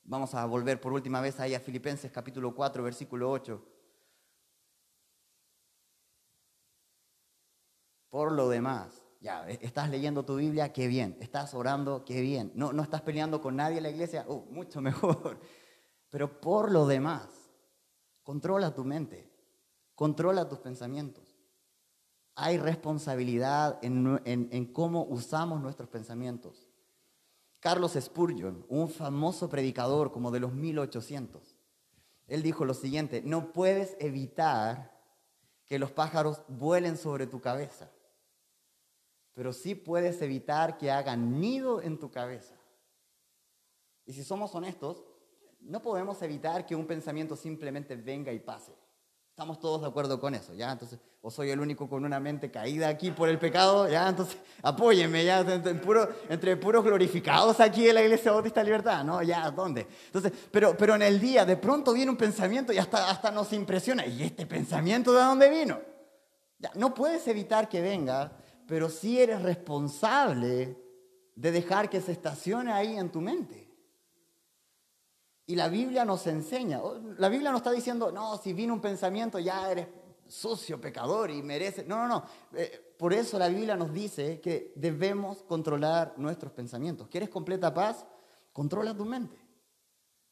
Vamos 0.03 0.35
a 0.35 0.45
volver 0.45 0.79
por 0.79 0.93
última 0.93 1.21
vez 1.21 1.39
ahí 1.39 1.55
a 1.55 1.59
Filipenses 1.59 2.11
capítulo 2.11 2.53
4, 2.53 2.83
versículo 2.83 3.31
8. 3.31 3.65
Por 8.07 8.31
lo 8.31 8.47
demás, 8.47 9.03
ya, 9.19 9.49
e, 9.49 9.57
estás 9.63 9.89
leyendo 9.89 10.23
tu 10.23 10.35
Biblia, 10.35 10.71
qué 10.71 10.85
bien. 10.85 11.17
Estás 11.19 11.55
orando, 11.55 12.05
qué 12.05 12.21
bien. 12.21 12.51
No, 12.53 12.71
no 12.73 12.83
estás 12.83 13.01
peleando 13.01 13.41
con 13.41 13.55
nadie 13.55 13.77
en 13.77 13.83
la 13.83 13.89
iglesia, 13.89 14.23
uh, 14.27 14.45
mucho 14.51 14.81
mejor. 14.81 15.41
Pero 16.11 16.39
por 16.39 16.71
lo 16.71 16.85
demás, 16.85 17.27
controla 18.21 18.75
tu 18.75 18.83
mente. 18.83 19.26
Controla 19.97 20.47
tus 20.47 20.59
pensamientos. 20.59 21.23
Hay 22.35 22.59
responsabilidad 22.59 23.79
en, 23.81 24.71
cómo 24.71 25.03
usamos 25.05 25.59
nuestros 25.59 25.89
pensamientos. 25.89 26.67
Carlos 27.59 27.97
Spurgeon, 27.99 28.63
un 28.69 28.89
famoso 28.89 29.49
predicador 29.49 30.11
como 30.11 30.29
de 30.29 30.39
los 30.39 30.53
1800, 30.53 31.57
él 32.27 32.43
dijo 32.43 32.63
lo 32.63 32.75
siguiente, 32.75 33.23
no 33.25 33.51
puedes 33.51 33.97
evitar 33.99 34.95
que 35.65 35.79
los 35.79 35.89
pájaros 35.89 36.43
vuelen 36.47 36.95
sobre 36.95 37.25
tu 37.25 37.41
cabeza, 37.41 37.89
pero 39.33 39.51
sí 39.51 39.73
puedes 39.73 40.21
evitar 40.21 40.77
que 40.77 40.91
hagan 40.91 41.39
nido 41.39 41.81
en 41.81 41.97
tu 41.97 42.11
cabeza. 42.11 42.53
Y 44.05 44.13
si 44.13 44.23
somos 44.23 44.53
honestos, 44.53 45.03
no 45.59 45.81
podemos 45.81 46.21
evitar 46.21 46.67
que 46.67 46.75
un 46.75 46.85
pensamiento 46.85 47.35
simplemente 47.35 47.95
venga 47.95 48.31
y 48.31 48.37
pase. 48.37 48.75
Estamos 49.37 49.59
todos 49.59 49.81
de 49.81 49.87
acuerdo 49.87 50.19
con 50.19 50.33
eso, 50.33 50.55
¿ya? 50.55 50.71
Entonces, 50.71 50.97
o 51.21 51.29
soy 51.29 51.51
el 51.51 51.59
único 51.59 51.87
con 51.87 52.03
una 52.03 52.19
mente 52.19 52.49
caída 52.49 52.87
aquí 52.87 53.11
por 53.11 53.29
el 53.29 53.37
pecado, 53.37 53.87
¿ya? 53.87 54.09
Entonces, 54.09 54.35
apóyenme, 54.63 55.23
¿ya? 55.23 55.41
Entre, 55.41 55.75
puro, 55.75 56.09
entre 56.27 56.57
puros 56.57 56.83
glorificados 56.83 57.59
aquí 57.59 57.87
en 57.87 57.93
la 57.93 58.01
Iglesia 58.01 58.31
Bautista 58.31 58.63
Libertad, 58.63 59.03
¿no? 59.03 59.21
¿Ya? 59.21 59.51
¿Dónde? 59.51 59.85
Entonces, 60.07 60.33
pero, 60.49 60.75
pero 60.75 60.95
en 60.95 61.03
el 61.03 61.19
día, 61.19 61.45
de 61.45 61.55
pronto 61.55 61.93
viene 61.93 62.09
un 62.09 62.17
pensamiento 62.17 62.73
y 62.73 62.79
hasta, 62.79 63.11
hasta 63.11 63.29
nos 63.29 63.53
impresiona. 63.53 64.07
¿Y 64.07 64.23
este 64.23 64.47
pensamiento 64.47 65.13
de 65.13 65.21
dónde 65.21 65.51
vino? 65.51 65.79
Ya, 66.57 66.71
no 66.73 66.95
puedes 66.95 67.27
evitar 67.27 67.69
que 67.69 67.79
venga, 67.79 68.31
pero 68.65 68.89
sí 68.89 69.21
eres 69.21 69.43
responsable 69.43 70.75
de 71.35 71.51
dejar 71.51 71.91
que 71.91 72.01
se 72.01 72.11
estacione 72.11 72.71
ahí 72.71 72.97
en 72.97 73.11
tu 73.11 73.21
mente. 73.21 73.66
Y 75.49 75.55
la 75.55 75.69
Biblia 75.69 76.03
nos 76.03 76.27
enseña, 76.27 76.81
la 77.17 77.29
Biblia 77.29 77.51
no 77.51 77.57
está 77.57 77.71
diciendo, 77.71 78.11
no, 78.11 78.37
si 78.37 78.51
vino 78.51 78.73
un 78.73 78.81
pensamiento 78.81 79.39
ya 79.39 79.71
eres 79.71 79.87
sucio, 80.27 80.79
pecador 80.79 81.31
y 81.31 81.41
mereces. 81.41 81.87
No, 81.87 81.97
no, 81.97 82.07
no. 82.07 82.23
Eh, 82.53 82.93
por 82.97 83.13
eso 83.13 83.39
la 83.39 83.47
Biblia 83.47 83.77
nos 83.77 83.93
dice 83.93 84.41
que 84.41 84.73
debemos 84.75 85.43
controlar 85.43 86.13
nuestros 86.17 86.51
pensamientos. 86.51 87.07
¿Quieres 87.07 87.29
completa 87.29 87.73
paz? 87.73 88.05
Controla 88.51 88.93
tu 88.93 89.05
mente. 89.05 89.37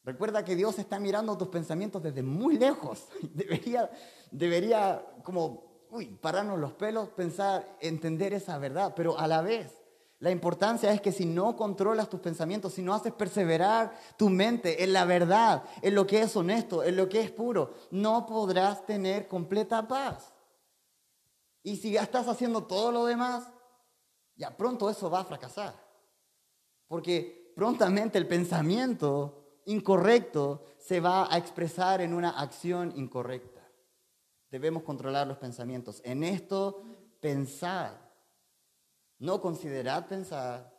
Recuerda 0.03 0.43
que 0.43 0.55
Dios 0.55 0.77
está 0.79 0.99
mirando 0.99 1.37
tus 1.37 1.47
pensamientos 1.47 2.03
desde 2.03 2.21
muy 2.21 2.57
lejos. 2.57 3.07
Debería, 3.33 3.89
debería 4.31 5.01
como, 5.23 5.85
uy, 5.91 6.07
pararnos 6.07 6.59
los 6.59 6.73
pelos, 6.73 7.09
pensar, 7.09 7.77
entender 7.79 8.33
esa 8.33 8.57
verdad, 8.57 8.93
pero 8.95 9.17
a 9.17 9.27
la 9.27 9.41
vez 9.41 9.84
la 10.19 10.31
importancia 10.31 10.91
es 10.93 11.01
que 11.01 11.11
si 11.11 11.25
no 11.25 11.55
controlas 11.55 12.09
tus 12.09 12.21
pensamientos, 12.21 12.73
si 12.73 12.81
no 12.81 12.93
haces 12.93 13.13
perseverar 13.13 13.93
tu 14.17 14.29
mente 14.29 14.83
en 14.83 14.93
la 14.93 15.03
verdad, 15.03 15.63
en 15.81 15.93
lo 15.93 16.07
que 16.07 16.21
es 16.21 16.35
honesto, 16.35 16.83
en 16.83 16.95
lo 16.95 17.09
que 17.09 17.21
es 17.21 17.31
puro, 17.31 17.73
no 17.91 18.25
podrás 18.25 18.85
tener 18.85 19.27
completa 19.27 19.87
paz. 19.87 20.33
Y 21.63 21.77
si 21.77 21.91
ya 21.91 22.03
estás 22.03 22.27
haciendo 22.27 22.63
todo 22.63 22.91
lo 22.91 23.05
demás, 23.05 23.51
ya 24.37 24.55
pronto 24.55 24.89
eso 24.89 25.09
va 25.09 25.21
a 25.21 25.25
fracasar. 25.25 25.75
Porque 26.87 27.51
prontamente 27.55 28.17
el 28.17 28.27
pensamiento 28.27 29.61
incorrecto 29.65 30.63
se 30.77 31.01
va 31.01 31.33
a 31.33 31.37
expresar 31.37 31.99
en 31.99 32.13
una 32.13 32.39
acción 32.39 32.93
incorrecta. 32.95 33.61
Debemos 34.49 34.83
controlar 34.83 35.27
los 35.27 35.37
pensamientos. 35.37 36.01
En 36.05 36.23
esto, 36.23 36.83
pensar 37.19 38.04
no 39.19 39.41
considerar 39.41 40.07
pensar, 40.07 40.73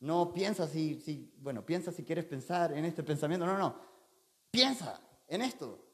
no 0.00 0.32
piensa 0.32 0.66
si, 0.66 1.00
si, 1.00 1.32
bueno, 1.38 1.64
piensa 1.64 1.92
si 1.92 2.04
quieres 2.04 2.24
pensar 2.24 2.72
en 2.72 2.84
este 2.84 3.02
pensamiento, 3.02 3.46
no, 3.46 3.58
no, 3.58 3.78
piensa 4.50 5.00
en 5.28 5.42
esto, 5.42 5.84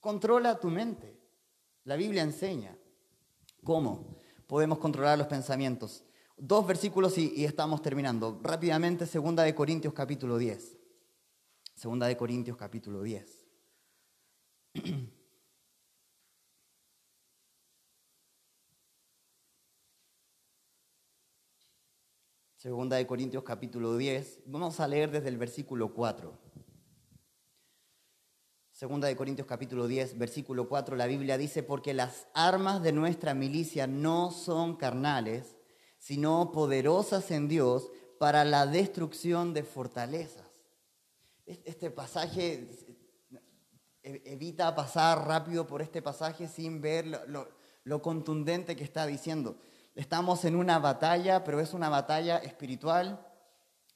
controla 0.00 0.58
tu 0.58 0.68
mente. 0.70 1.20
La 1.84 1.96
Biblia 1.96 2.22
enseña 2.22 2.76
cómo 3.64 4.16
podemos 4.46 4.78
controlar 4.78 5.18
los 5.18 5.26
pensamientos. 5.26 6.04
Dos 6.36 6.66
versículos 6.66 7.18
y, 7.18 7.32
y 7.34 7.44
estamos 7.44 7.82
terminando. 7.82 8.40
Rápidamente, 8.42 9.06
segunda 9.06 9.42
de 9.42 9.54
Corintios 9.54 9.92
capítulo 9.92 10.38
10. 10.38 10.78
Segunda 11.74 12.06
de 12.06 12.16
Corintios 12.16 12.56
capítulo 12.56 13.02
10. 13.02 13.46
Segunda 22.62 22.96
de 22.96 23.08
Corintios 23.08 23.42
capítulo 23.42 23.96
10. 23.96 24.42
Vamos 24.46 24.78
a 24.78 24.86
leer 24.86 25.10
desde 25.10 25.28
el 25.30 25.36
versículo 25.36 25.92
4. 25.92 26.32
Segunda 28.70 29.08
de 29.08 29.16
Corintios 29.16 29.48
capítulo 29.48 29.88
10, 29.88 30.16
versículo 30.16 30.68
4, 30.68 30.94
la 30.94 31.08
Biblia 31.08 31.36
dice, 31.36 31.64
porque 31.64 31.92
las 31.92 32.28
armas 32.34 32.80
de 32.80 32.92
nuestra 32.92 33.34
milicia 33.34 33.88
no 33.88 34.30
son 34.30 34.76
carnales, 34.76 35.56
sino 35.98 36.52
poderosas 36.52 37.32
en 37.32 37.48
Dios 37.48 37.90
para 38.20 38.44
la 38.44 38.64
destrucción 38.68 39.54
de 39.54 39.64
fortalezas. 39.64 40.46
Este 41.44 41.90
pasaje, 41.90 42.68
evita 44.04 44.72
pasar 44.76 45.26
rápido 45.26 45.66
por 45.66 45.82
este 45.82 46.00
pasaje 46.00 46.46
sin 46.46 46.80
ver 46.80 47.06
lo 47.82 48.02
contundente 48.02 48.76
que 48.76 48.84
está 48.84 49.04
diciendo. 49.04 49.56
Estamos 49.94 50.46
en 50.46 50.56
una 50.56 50.78
batalla, 50.78 51.44
pero 51.44 51.60
es 51.60 51.74
una 51.74 51.90
batalla 51.90 52.38
espiritual. 52.38 53.26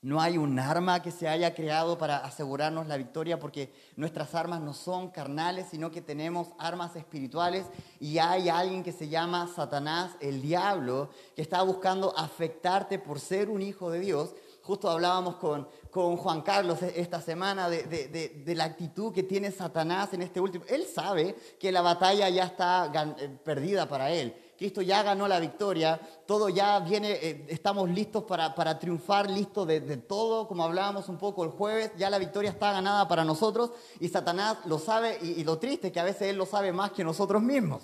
No 0.03 0.21
hay 0.21 0.37
un 0.37 0.59
arma 0.59 1.01
que 1.01 1.11
se 1.11 1.27
haya 1.27 1.55
creado 1.55 1.97
para 1.97 2.19
asegurarnos 2.19 2.87
la 2.87 2.99
victoria 2.99 3.41
porque 3.41 3.73
nuestras 3.97 4.35
armas 4.35 4.61
no 4.61 4.75
son 4.75 5.11
carnales, 5.11 5.69
sino 5.71 5.91
que 5.91 6.03
tenemos 6.03 6.49
armas 6.59 6.95
espirituales 6.97 7.65
y 7.99 8.19
hay 8.19 8.51
alguien 8.51 8.85
que 8.85 8.93
se 8.93 9.09
llama 9.09 9.49
Satanás, 9.57 10.13
el 10.21 10.43
diablo, 10.43 11.09
que 11.35 11.41
está 11.41 11.63
buscando 11.63 12.17
afectarte 12.17 12.99
por 12.99 13.19
ser 13.19 13.49
un 13.49 13.63
hijo 13.63 13.91
de 13.91 14.01
Dios. 14.01 14.35
Justo 14.63 14.91
hablábamos 14.91 15.37
con, 15.37 15.67
con 15.91 16.17
Juan 16.19 16.43
Carlos 16.43 16.83
esta 16.83 17.23
semana 17.23 17.71
de, 17.71 17.85
de, 17.85 18.55
la 18.55 18.65
actitud 18.65 19.15
que 19.15 19.23
tiene 19.23 19.51
Satanás 19.51 20.13
en 20.13 20.23
este 20.23 20.41
último. 20.41 20.65
Él 20.69 20.85
sabe 20.85 21.35
que 21.59 21.73
la 21.73 21.81
batalla 21.81 22.29
ya 22.29 22.45
está 22.45 22.93
eh, 23.19 23.29
perdida 23.43 23.89
para 23.89 24.11
él 24.11 24.46
Cristo 24.57 24.83
ya 24.83 25.03
ganó 25.03 25.29
la 25.29 25.38
victoria, 25.38 26.01
todo 26.27 26.49
ya 26.49 26.81
viene, 26.81 27.12
eh, 27.12 27.47
estamos 27.49 27.90
listos 27.90 28.25
para, 28.25 28.55
para 28.55 28.79
triunfar, 28.79 29.31
listos 29.31 29.66
de, 29.66 29.81
todo, 29.97 30.49
como 30.49 30.64
hablábamos 30.64 31.09
un 31.09 31.19
poco 31.19 31.45
el 31.45 31.51
jueves, 31.51 31.92
ya 31.97 32.11
la 32.11 32.19
victoria 32.19 32.51
está 32.51 32.73
ganada 32.73 33.07
para 33.07 33.25
nosotros 33.25 33.71
y 34.01 34.09
Satanás 34.09 34.59
lo 34.64 34.79
sabe 34.79 35.19
y, 35.23 35.45
lo 35.45 35.59
triste 35.59 35.88
es 35.88 35.92
que 35.92 36.01
a 36.01 36.05
veces 36.05 36.23
él 36.29 36.37
lo 36.37 36.47
sabe 36.47 36.73
más 36.73 36.92
que 36.92 37.05
nosotros 37.05 37.42
mismos. 37.42 37.83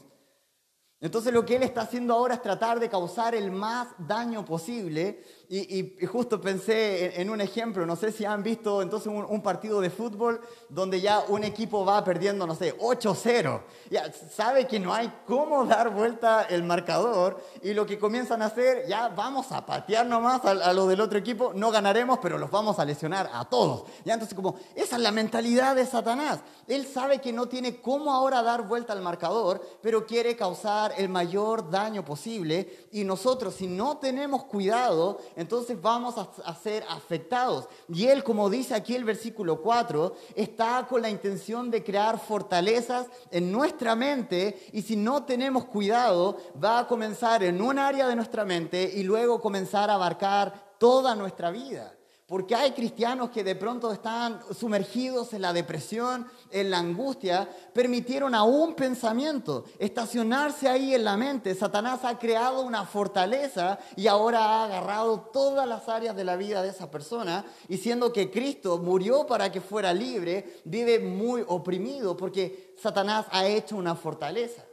Entonces 1.02 1.32
lo 1.32 1.44
que 1.44 1.56
él 1.56 1.64
está 1.64 1.80
haciendo 1.80 2.14
ahora 2.14 2.34
es 2.34 2.42
tratar 2.42 2.78
de 2.78 2.88
causar 2.88 3.34
el 3.34 3.50
más 3.50 3.88
daño 3.98 4.44
posible. 4.44 5.20
Y, 5.54 6.06
justo 6.06 6.40
pensé 6.40 7.20
en, 7.20 7.28
un 7.28 7.42
ejemplo, 7.42 7.84
no 7.84 7.94
sé 7.94 8.10
si 8.10 8.24
han 8.24 8.42
visto 8.42 8.80
entonces 8.80 9.12
un, 9.12 9.42
partido 9.42 9.82
de 9.82 9.90
fútbol 9.90 10.40
donde 10.70 10.98
ya 10.98 11.24
un 11.28 11.44
equipo 11.44 11.84
va 11.84 12.02
perdiendo, 12.02 12.46
no 12.46 12.54
sé, 12.54 12.78
8-0. 12.78 13.60
Ya 13.90 14.10
sabe 14.10 14.66
que 14.66 14.80
no 14.80 14.94
hay 14.94 15.12
cómo 15.26 15.66
dar 15.66 15.90
vuelta 15.90 16.44
el 16.48 16.62
marcador 16.62 17.38
y 17.62 17.74
lo 17.74 17.84
que 17.84 17.98
comienzan 17.98 18.40
a 18.40 18.46
hacer, 18.46 18.86
ya 18.88 19.08
vamos 19.08 19.52
a 19.52 19.66
patear 19.66 20.06
nomás 20.06 20.42
a, 20.46 20.52
a 20.52 20.72
lo 20.72 20.86
del 20.86 21.02
otro 21.02 21.18
equipo, 21.18 21.52
no 21.54 21.70
ganaremos, 21.70 22.18
pero 22.22 22.38
los 22.38 22.50
vamos 22.50 22.78
a 22.78 22.86
lesionar 22.86 23.28
a 23.30 23.44
todos. 23.44 23.84
Ya 24.06 24.14
entonces 24.14 24.34
como, 24.34 24.56
esa 24.74 24.96
es 24.96 25.02
la 25.02 25.12
mentalidad 25.12 25.76
de 25.76 25.84
Satanás. 25.84 26.38
Él 26.66 26.86
sabe 26.86 27.20
que 27.20 27.30
no 27.30 27.48
tiene 27.48 27.82
cómo 27.82 28.14
ahora 28.14 28.42
dar 28.42 28.66
vuelta 28.66 28.94
al 28.94 29.02
marcador, 29.02 29.60
pero 29.82 30.06
quiere 30.06 30.34
causar 30.34 30.91
el 30.96 31.08
mayor 31.08 31.70
daño 31.70 32.04
posible 32.04 32.86
y 32.92 33.04
nosotros 33.04 33.54
si 33.54 33.66
no 33.66 33.98
tenemos 33.98 34.44
cuidado, 34.44 35.18
entonces 35.36 35.80
vamos 35.80 36.14
a, 36.16 36.54
ser 36.54 36.84
afectados. 36.88 37.68
Y 37.88 38.06
él, 38.06 38.22
como 38.22 38.48
dice 38.50 38.74
aquí 38.74 38.94
el 38.94 39.04
versículo 39.04 39.60
4, 39.60 40.14
está 40.34 40.86
con 40.88 41.02
la 41.02 41.10
intención 41.10 41.70
de 41.70 41.82
crear 41.82 42.18
fortalezas 42.18 43.06
en 43.30 43.50
nuestra 43.50 43.94
mente 43.94 44.68
y 44.72 44.82
si 44.82 44.96
no 44.96 45.24
tenemos 45.24 45.64
cuidado, 45.64 46.36
va 46.62 46.80
a 46.80 46.86
comenzar 46.86 47.42
en 47.42 47.60
un 47.60 47.78
área 47.78 48.06
de 48.06 48.16
nuestra 48.16 48.44
mente 48.44 48.90
y 48.94 49.02
luego 49.02 49.40
comenzar 49.40 49.90
a 49.90 49.94
abarcar 49.94 50.74
toda 50.78 51.14
nuestra 51.14 51.50
vida. 51.50 51.94
Porque 52.32 52.54
hay 52.54 52.70
cristianos 52.70 53.28
que 53.28 53.44
de 53.44 53.54
pronto 53.54 53.92
están 53.92 54.40
sumergidos 54.58 55.34
en 55.34 55.42
la 55.42 55.52
depresión, 55.52 56.26
en 56.50 56.70
la 56.70 56.78
angustia, 56.78 57.46
permitieron 57.74 58.34
a 58.34 58.42
un 58.42 58.74
pensamiento 58.74 59.66
estacionarse 59.78 60.66
ahí 60.66 60.94
en 60.94 61.04
la 61.04 61.18
mente. 61.18 61.54
Satanás 61.54 62.06
ha 62.06 62.18
creado 62.18 62.62
una 62.62 62.86
fortaleza 62.86 63.78
y 63.96 64.06
ahora 64.06 64.46
ha 64.46 64.64
agarrado 64.64 65.28
todas 65.30 65.68
las 65.68 65.90
áreas 65.90 66.16
de 66.16 66.24
la 66.24 66.36
vida 66.36 66.62
de 66.62 66.70
esa 66.70 66.90
persona 66.90 67.44
y 67.68 67.76
siendo 67.76 68.14
que 68.14 68.30
Cristo 68.30 68.78
murió 68.78 69.26
para 69.26 69.52
que 69.52 69.60
fuera 69.60 69.92
libre, 69.92 70.62
vive 70.64 71.00
muy 71.00 71.44
oprimido 71.46 72.16
porque 72.16 72.74
Satanás 72.80 73.26
ha 73.30 73.44
hecho 73.44 73.76
una 73.76 73.94
fortaleza. 73.94 74.64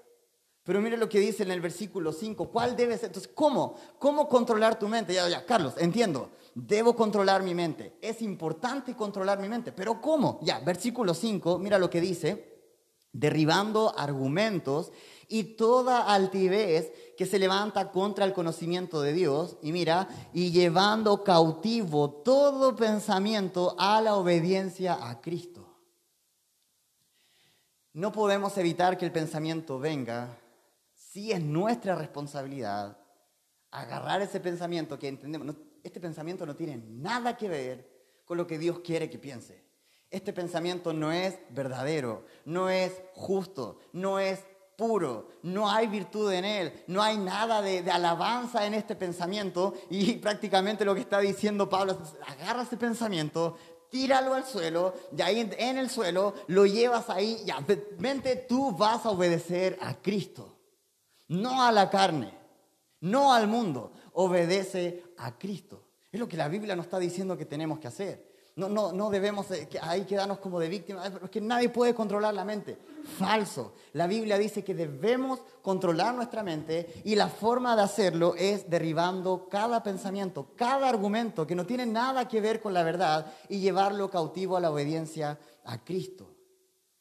Pero 0.63 0.79
mire 0.79 0.95
lo 0.95 1.09
que 1.09 1.19
dice 1.19 1.43
en 1.43 1.51
el 1.51 1.59
versículo 1.59 2.13
5. 2.13 2.51
¿Cuál 2.51 2.77
debe 2.77 2.95
ser? 2.95 3.07
Entonces, 3.07 3.31
¿cómo? 3.33 3.75
¿Cómo 3.97 4.29
controlar 4.29 4.77
tu 4.79 4.87
mente? 4.87 5.13
Ya, 5.13 5.27
ya, 5.27 5.45
Carlos, 5.45 5.73
entiendo. 5.77 6.29
Debo 6.67 6.95
controlar 6.95 7.41
mi 7.41 7.55
mente. 7.55 7.97
Es 8.01 8.21
importante 8.21 8.95
controlar 8.95 9.39
mi 9.39 9.47
mente. 9.47 9.71
Pero 9.71 10.01
¿cómo? 10.01 10.39
Ya, 10.41 10.59
versículo 10.59 11.13
5, 11.13 11.57
mira 11.59 11.77
lo 11.77 11.89
que 11.89 12.01
dice. 12.01 12.59
Derribando 13.11 13.97
argumentos 13.97 14.91
y 15.27 15.55
toda 15.55 16.13
altivez 16.13 16.91
que 17.17 17.25
se 17.25 17.39
levanta 17.39 17.91
contra 17.91 18.25
el 18.25 18.33
conocimiento 18.33 19.01
de 19.01 19.13
Dios. 19.13 19.57
Y 19.61 19.71
mira, 19.71 20.09
y 20.33 20.51
llevando 20.51 21.23
cautivo 21.23 22.09
todo 22.11 22.75
pensamiento 22.75 23.75
a 23.79 24.01
la 24.01 24.15
obediencia 24.15 25.09
a 25.09 25.21
Cristo. 25.21 25.65
No 27.93 28.11
podemos 28.11 28.57
evitar 28.57 28.97
que 28.97 29.05
el 29.05 29.11
pensamiento 29.11 29.79
venga 29.79 30.37
sí 30.93 31.31
es 31.31 31.41
nuestra 31.41 31.95
responsabilidad 31.95 32.97
agarrar 33.71 34.21
ese 34.21 34.39
pensamiento 34.39 34.99
que 34.99 35.07
entendemos. 35.07 35.55
Este 35.83 35.99
pensamiento 35.99 36.45
no 36.45 36.55
tiene 36.55 36.77
nada 36.77 37.35
que 37.37 37.49
ver 37.49 37.89
con 38.25 38.37
lo 38.37 38.47
que 38.47 38.57
Dios 38.57 38.79
quiere 38.79 39.09
que 39.09 39.17
piense. 39.17 39.63
Este 40.09 40.33
pensamiento 40.33 40.93
no 40.93 41.11
es 41.11 41.37
verdadero, 41.49 42.25
no 42.45 42.69
es 42.69 42.93
justo, 43.13 43.79
no 43.93 44.19
es 44.19 44.39
puro, 44.75 45.29
no 45.43 45.69
hay 45.69 45.87
virtud 45.87 46.31
en 46.31 46.45
él, 46.45 46.83
no 46.87 47.01
hay 47.01 47.17
nada 47.17 47.61
de, 47.61 47.79
alabanza 47.91 48.65
en 48.65 48.73
este 48.73 48.95
pensamiento 48.95 49.73
y 49.89 50.13
prácticamente 50.21 50.85
lo 50.85 50.95
que 50.95 51.01
está 51.01 51.19
diciendo 51.19 51.69
Pablo 51.69 51.93
es, 51.93 52.15
agarra 52.25 52.63
ese 52.63 52.77
pensamiento, 52.77 53.57
tíralo 53.89 54.33
al 54.33 54.45
suelo 54.45 54.93
y 55.15 55.21
ahí 55.21 55.51
en 55.57 55.77
el 55.77 55.89
suelo 55.89 56.33
lo 56.47 56.65
llevas 56.65 57.09
ahí, 57.09 57.43
ya, 57.45 57.63
mente 57.97 58.35
tú 58.35 58.71
vas 58.71 59.05
a 59.05 59.09
obedecer 59.09 59.77
a 59.81 59.95
Cristo 59.95 60.55
no 61.29 61.63
a 61.63 61.71
la 61.71 61.89
carne, 61.89 62.33
no 63.01 63.33
al 63.33 63.47
mundo, 63.47 63.93
obedece 64.21 65.03
a 65.17 65.38
Cristo. 65.38 65.86
Es 66.12 66.19
lo 66.19 66.27
que 66.27 66.36
la 66.36 66.49
Biblia 66.49 66.75
nos 66.75 66.88
está 66.88 66.99
diciendo 66.99 67.38
que 67.38 67.45
tenemos 67.45 67.79
que 67.79 67.88
hacer. 67.88 68.27
No, 68.58 68.67
no, 68.67 68.91
no 68.91 69.10
debemos 69.10 69.49
eh, 69.51 69.69
ahí 69.82 70.03
quedarnos 70.03 70.39
como 70.39 70.60
de 70.60 70.67
víctimas, 70.67 71.13
es 71.23 71.29
que 71.29 71.39
nadie 71.39 71.69
puede 71.69 71.93
controlar 71.93 72.34
la 72.34 72.43
mente. 72.43 72.77
Falso. 73.17 73.75
La 73.93 74.08
Biblia 74.08 74.38
dice 74.38 74.62
que 74.62 74.75
debemos 74.75 75.39
controlar 75.62 76.13
nuestra 76.13 76.43
mente 76.43 77.01
y 77.05 77.15
la 77.15 77.29
forma 77.29 77.77
de 77.77 77.84
hacerlo 77.84 78.36
es 78.38 78.69
derribando 78.69 79.47
cada 79.49 79.82
pensamiento, 79.82 80.51
cada 80.58 80.89
argumento 80.89 81.47
que 81.47 81.55
no 81.55 81.65
tiene 81.65 81.86
nada 81.86 82.27
que 82.27 82.41
ver 82.41 82.60
con 82.60 82.73
la 82.73 82.84
verdad 82.84 83.32
y 83.47 83.60
llevarlo 83.60 84.10
cautivo 84.10 84.58
a 84.58 84.60
la 84.60 84.71
obediencia 84.71 85.39
a 85.63 85.86
Cristo. 85.86 86.36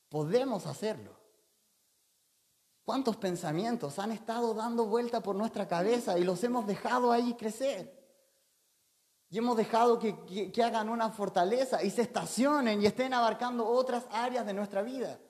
Podemos 0.08 0.66
hacerlo. 0.66 1.17
¿Cuántos 2.88 3.18
pensamientos 3.18 3.98
han 3.98 4.12
estado 4.12 4.54
dando 4.54 4.86
vuelta 4.86 5.22
por 5.22 5.36
nuestra 5.36 5.68
cabeza 5.68 6.18
y 6.18 6.24
los 6.24 6.42
hemos 6.42 6.66
dejado 6.66 7.12
ahí 7.12 7.34
crecer? 7.34 7.94
Y 9.28 9.36
hemos 9.36 9.58
dejado 9.58 9.98
que, 9.98 10.50
hagan 10.64 10.88
una 10.88 11.10
fortaleza 11.10 11.82
y 11.82 11.90
se 11.90 12.00
estacionen 12.00 12.80
y 12.80 12.86
estén 12.86 13.12
abarcando 13.12 13.68
otras 13.68 14.06
áreas 14.10 14.46
de 14.46 14.54
nuestra 14.54 14.80
vida. 14.80 15.20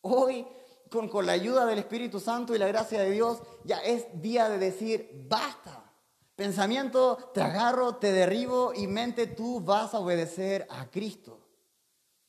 Hoy, 0.00 0.44
con, 0.90 1.08
con 1.08 1.26
la 1.26 1.32
ayuda 1.34 1.64
del 1.64 1.78
Espíritu 1.78 2.18
Santo 2.18 2.56
y 2.56 2.58
la 2.58 2.66
gracia 2.66 3.00
de 3.02 3.12
Dios, 3.12 3.40
ya 3.62 3.78
es 3.78 4.06
día 4.20 4.48
de 4.48 4.58
decir, 4.58 5.26
basta. 5.28 5.92
Pensamiento, 6.34 7.18
te 7.32 7.40
agarro, 7.40 7.98
te 7.98 8.10
derribo 8.10 8.74
y 8.74 8.88
mente, 8.88 9.28
tú 9.28 9.60
vas 9.60 9.94
a 9.94 10.00
obedecer 10.00 10.66
a 10.68 10.90
Cristo. 10.90 11.38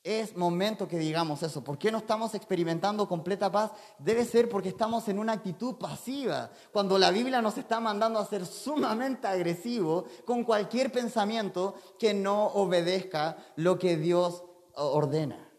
Es 0.03 0.35
momento 0.35 0.87
que 0.87 0.97
digamos 0.97 1.43
eso. 1.43 1.63
¿Por 1.63 1.77
qué 1.77 1.91
no 1.91 1.99
estamos 1.99 2.33
experimentando 2.33 3.07
completa 3.07 3.51
paz? 3.51 3.71
Debe 3.99 4.25
ser 4.25 4.49
porque 4.49 4.69
estamos 4.69 5.07
en 5.07 5.19
una 5.19 5.33
actitud 5.33 5.75
pasiva. 5.75 6.49
Cuando 6.71 6.97
la 6.97 7.11
Biblia 7.11 7.39
nos 7.41 7.57
está 7.59 7.79
mandando 7.79 8.17
a 8.17 8.25
ser 8.25 8.47
sumamente 8.47 9.27
agresivo 9.27 10.05
con 10.25 10.43
cualquier 10.43 10.91
pensamiento 10.91 11.75
que 11.99 12.15
no 12.15 12.47
obedezca 12.47 13.37
lo 13.57 13.77
que 13.77 13.95
Dios 13.95 14.43
ordena. 14.73 15.51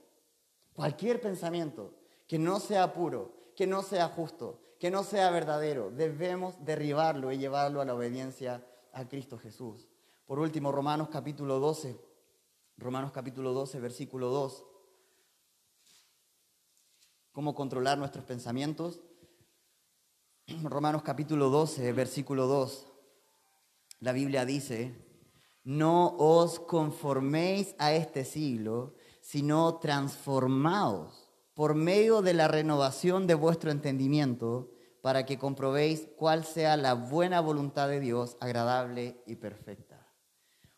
Cualquier 0.73 1.21
pensamiento 1.21 1.95
que 2.27 2.39
no 2.39 2.59
sea 2.59 2.93
puro, 2.93 3.53
que 3.55 3.69
no 3.69 3.83
sea 3.83 4.09
justo, 4.09 4.61
que 4.81 4.91
no 4.91 5.05
sea 5.05 5.31
verdadero, 5.31 5.93
debemos 5.93 6.65
derribarlo 6.65 7.31
y 7.31 7.39
llevarlo 7.39 7.81
a 7.81 7.85
la 7.85 7.95
obediencia 7.95 8.67
a 8.93 9.07
Cristo 9.07 9.39
Jesús. 9.39 9.89
Por 10.27 10.41
último, 10.41 10.73
Romanos 10.73 11.09
capítulo 11.13 11.61
12 11.61 12.12
Romanos 12.77 13.13
capítulo 13.13 13.53
12, 13.53 13.81
versículo 13.81 14.29
2. 14.31 14.65
¿Cómo 17.33 17.55
controlar 17.55 17.99
nuestros 17.99 18.25
pensamientos? 18.25 19.01
Romanos 20.65 21.03
capítulo 21.03 21.49
12, 21.49 21.93
versículo 21.93 22.47
2. 22.47 22.87
La 24.01 24.13
Biblia 24.13 24.45
dice, 24.45 24.95
no 25.65 26.17
os 26.19 26.59
conforméis 26.59 27.75
a 27.79 27.93
este 27.93 28.25
siglo, 28.25 28.95
sino 29.21 29.79
transformaos 29.79 31.31
por 31.55 31.75
medio 31.75 32.23
de 32.23 32.35
la 32.35 32.49
renovación 32.49 33.27
de 33.27 33.35
vuestro 33.35 33.71
entendimiento, 33.71 34.71
para 35.03 35.27
que 35.27 35.39
comprobéis 35.39 36.09
cuál 36.17 36.45
sea 36.45 36.77
la 36.77 36.95
buena 36.95 37.41
voluntad 37.41 37.89
de 37.89 38.01
Dios, 38.01 38.37
agradable 38.41 39.23
y 39.27 39.37
perfecta 39.37 39.92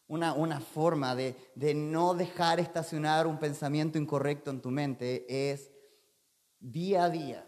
una, 0.06 0.60
forma 0.60 1.14
de, 1.14 1.36
de 1.54 1.74
no 1.74 2.14
dejar 2.14 2.60
estacionar 2.60 3.26
un 3.26 3.38
pensamiento 3.38 3.98
incorrecto 3.98 4.50
en 4.50 4.60
tu 4.60 4.70
mente 4.70 5.52
es 5.52 5.70
día 6.60 7.04
a 7.04 7.10
día, 7.10 7.46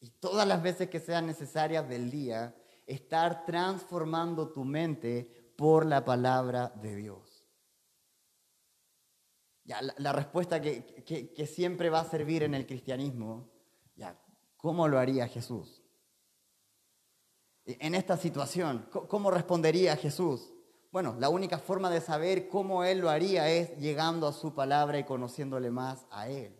y 0.00 0.10
todas 0.10 0.46
las 0.46 0.62
veces 0.62 0.88
que 0.88 1.00
sean 1.00 1.26
necesarias 1.26 1.88
del 1.88 2.10
día, 2.10 2.54
estar 2.86 3.44
transformando 3.44 4.52
tu 4.52 4.64
mente 4.64 5.52
por 5.56 5.84
la 5.84 6.04
palabra 6.04 6.72
de 6.80 6.96
Dios. 6.96 7.44
Ya, 9.64 9.80
la, 9.98 10.12
respuesta 10.12 10.60
que, 10.62 11.04
que, 11.04 11.46
siempre 11.46 11.90
va 11.90 12.00
a 12.00 12.08
servir 12.08 12.42
en 12.42 12.54
el 12.54 12.66
cristianismo, 12.66 13.50
ya, 13.96 14.18
¿cómo 14.56 14.88
lo 14.88 14.98
haría 14.98 15.28
Jesús? 15.28 15.82
En 17.66 17.94
esta 17.94 18.16
situación, 18.16 18.88
¿cómo 18.90 19.30
respondería 19.30 19.94
Jesús? 19.96 20.54
Bueno, 20.90 21.16
la 21.18 21.28
única 21.28 21.58
forma 21.58 21.90
de 21.90 22.00
saber 22.00 22.48
cómo 22.48 22.82
Él 22.82 23.00
lo 23.00 23.10
haría 23.10 23.48
es 23.50 23.76
llegando 23.78 24.26
a 24.26 24.32
su 24.32 24.54
palabra 24.54 24.98
y 24.98 25.04
conociéndole 25.04 25.70
más 25.70 26.06
a 26.10 26.28
Él. 26.28 26.58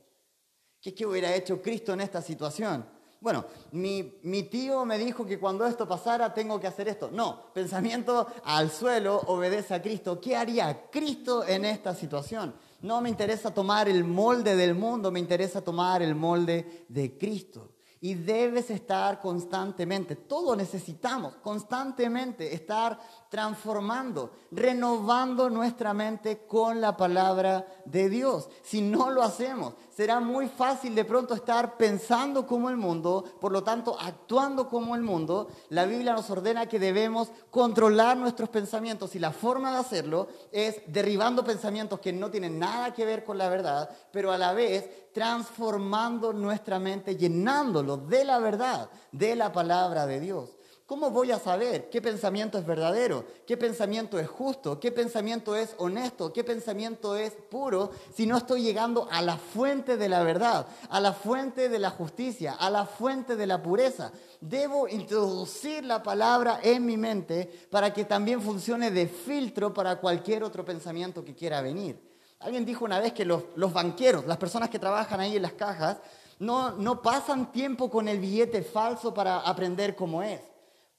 ¿Qué, 0.81 0.95
qué 0.95 1.07
hubiera 1.07 1.35
hecho 1.35 1.62
Cristo 1.62 1.93
en 1.93 2.03
esta 2.03 2.21
situación? 2.21 2.87
Bueno, 3.21 3.47
mi, 3.73 4.21
mi, 4.23 4.45
tío 4.45 4.85
me 4.85 4.97
dijo 4.97 5.27
que 5.27 5.41
cuando 5.41 5.67
esto 5.67 5.88
pasara 5.88 6.33
tengo 6.33 6.61
que 6.61 6.69
hacer 6.69 6.87
esto. 6.87 7.11
No, 7.12 7.53
pensamiento 7.53 8.29
al 8.45 8.71
suelo 8.71 9.17
obedece 9.27 9.75
a 9.75 9.83
Cristo. 9.83 10.21
¿Qué 10.21 10.37
haría 10.37 10.88
Cristo 10.88 11.45
en 11.45 11.64
esta 11.64 11.95
situación? 11.95 12.55
No 12.83 13.01
me 13.01 13.09
interesa 13.09 13.53
tomar 13.53 13.88
el 13.88 14.05
molde 14.05 14.55
del 14.55 14.77
mundo, 14.77 15.11
me 15.11 15.19
interesa 15.19 15.62
tomar 15.62 16.01
el 16.01 16.14
molde 16.14 16.85
de 16.88 17.19
Cristo. 17.19 17.73
Y 18.01 18.14
debes 18.14 18.71
estar 18.71 19.21
constantemente, 19.21 20.14
todos 20.14 20.57
necesitamos 20.57 21.35
constantemente 21.43 22.55
estar 22.55 22.97
transformando, 23.29 24.31
renovando 24.51 25.51
nuestra 25.51 25.93
mente 25.93 26.47
con 26.47 26.81
la 26.81 26.97
palabra 26.97 27.67
de 27.85 28.09
Dios. 28.09 28.49
Si 28.62 28.81
no 28.81 29.11
lo 29.11 29.23
hacemos, 29.23 29.75
será 29.91 30.21
muy 30.21 30.49
fácil 30.49 30.95
de 30.95 31.05
pronto 31.05 31.35
estar 31.35 31.77
pensando 31.77 32.47
como 32.47 32.71
el 32.71 32.77
mundo, 32.77 33.25
por 33.41 33.53
lo 33.53 33.62
tanto 33.62 33.97
actuando 34.01 34.69
como 34.69 34.95
el 34.95 35.03
mundo. 35.03 35.49
La 35.69 35.85
Biblia 35.85 36.14
nos 36.14 36.31
ordena 36.31 36.67
que 36.67 36.79
debemos 36.79 37.31
controlar 37.51 38.17
nuestros 38.17 38.49
pensamientos 38.49 39.14
y 39.14 39.19
la 39.19 39.33
forma 39.33 39.73
de 39.73 39.79
hacerlo 39.79 40.29
es 40.51 40.81
derribando 40.87 41.45
pensamientos 41.45 42.01
que 42.01 42.12
no 42.12 42.31
tienen 42.31 42.59
nada 42.59 42.95
que 42.95 43.05
ver 43.05 43.25
con 43.25 43.37
la 43.37 43.49
verdad, 43.49 43.91
pero 44.11 44.33
a 44.33 44.38
la 44.38 44.55
vez 44.55 45.12
transformando 45.12 46.33
nuestra 46.33 46.79
mente, 46.79 47.17
llenándolo 47.17 47.97
de 47.97 48.25
la 48.25 48.38
verdad, 48.38 48.88
de 49.12 49.37
la 49.37 49.53
palabra 49.53 50.07
de 50.07 50.21
Dios. 50.21 50.58
¿Cómo 50.88 51.11
voy 51.11 51.33
a 51.33 51.38
saber 51.38 51.90
qué 51.90 52.01
pensamiento 52.01 52.57
es 52.57 52.64
verdadero, 52.64 53.27
qué 53.46 53.59
pensamiento 53.59 54.18
es 54.18 54.27
justo, 54.27 54.81
qué 54.81 54.90
pensamiento 54.90 55.55
es 55.55 55.74
honesto, 55.77 56.33
qué 56.33 56.44
pensamiento 56.44 57.14
es 57.14 57.33
puro 57.51 57.90
si 58.14 58.24
no 58.24 58.38
estoy 58.38 58.62
llegando 58.62 59.07
a 59.11 59.20
la 59.20 59.37
fuente 59.37 59.98
de 59.98 60.09
la 60.09 60.22
verdad, 60.22 60.66
a 60.88 60.98
la 60.98 61.12
fuente 61.12 61.68
de 61.68 61.79
la 61.79 61.90
justicia, 61.90 62.55
a 62.55 62.70
la 62.70 62.87
fuente 62.87 63.37
de 63.37 63.46
la 63.46 63.62
pureza? 63.62 64.12
Debo 64.40 64.88
introducir 64.88 65.85
la 65.85 66.03
palabra 66.03 66.61
en 66.62 66.87
mi 66.87 66.96
mente 66.96 67.68
para 67.70 67.92
que 67.92 68.07
también 68.07 68.40
funcione 68.40 68.90
de 68.90 69.09
filtro 69.09 69.74
para 69.74 69.96
cualquier 69.96 70.42
otro 70.42 70.64
pensamiento 70.64 71.22
que 71.22 71.35
quiera 71.35 71.61
venir. 71.61 72.01
Alguien 72.40 72.64
dijo 72.64 72.87
una 72.87 72.98
vez 72.98 73.12
que 73.12 73.27
los, 73.27 73.44
banqueros, 73.74 74.24
las 74.24 74.38
personas 74.38 74.70
que 74.70 74.79
trabajan 74.79 75.20
ahí 75.20 75.37
en 75.37 75.42
las 75.42 75.53
cajas, 75.53 75.98
no, 76.38 76.70
no 76.70 77.03
pasan 77.03 77.53
tiempo 77.53 77.90
con 77.90 78.09
el 78.09 78.18
billete 78.18 78.62
falso 78.62 79.12
para 79.12 79.40
aprender 79.40 79.94
cómo 79.94 80.22
es. 80.22 80.40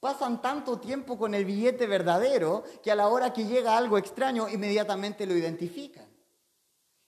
Pasan 0.00 0.40
tanto 0.40 0.78
tiempo 0.78 1.18
con 1.18 1.34
el 1.34 1.44
billete 1.44 1.86
verdadero 1.86 2.64
que 2.82 2.90
a 2.90 2.94
la 2.94 3.08
hora 3.08 3.34
que 3.34 3.44
llega 3.44 3.76
algo 3.76 3.98
extraño 3.98 4.48
inmediatamente 4.48 5.26
lo 5.26 5.36
identifican. 5.36 6.08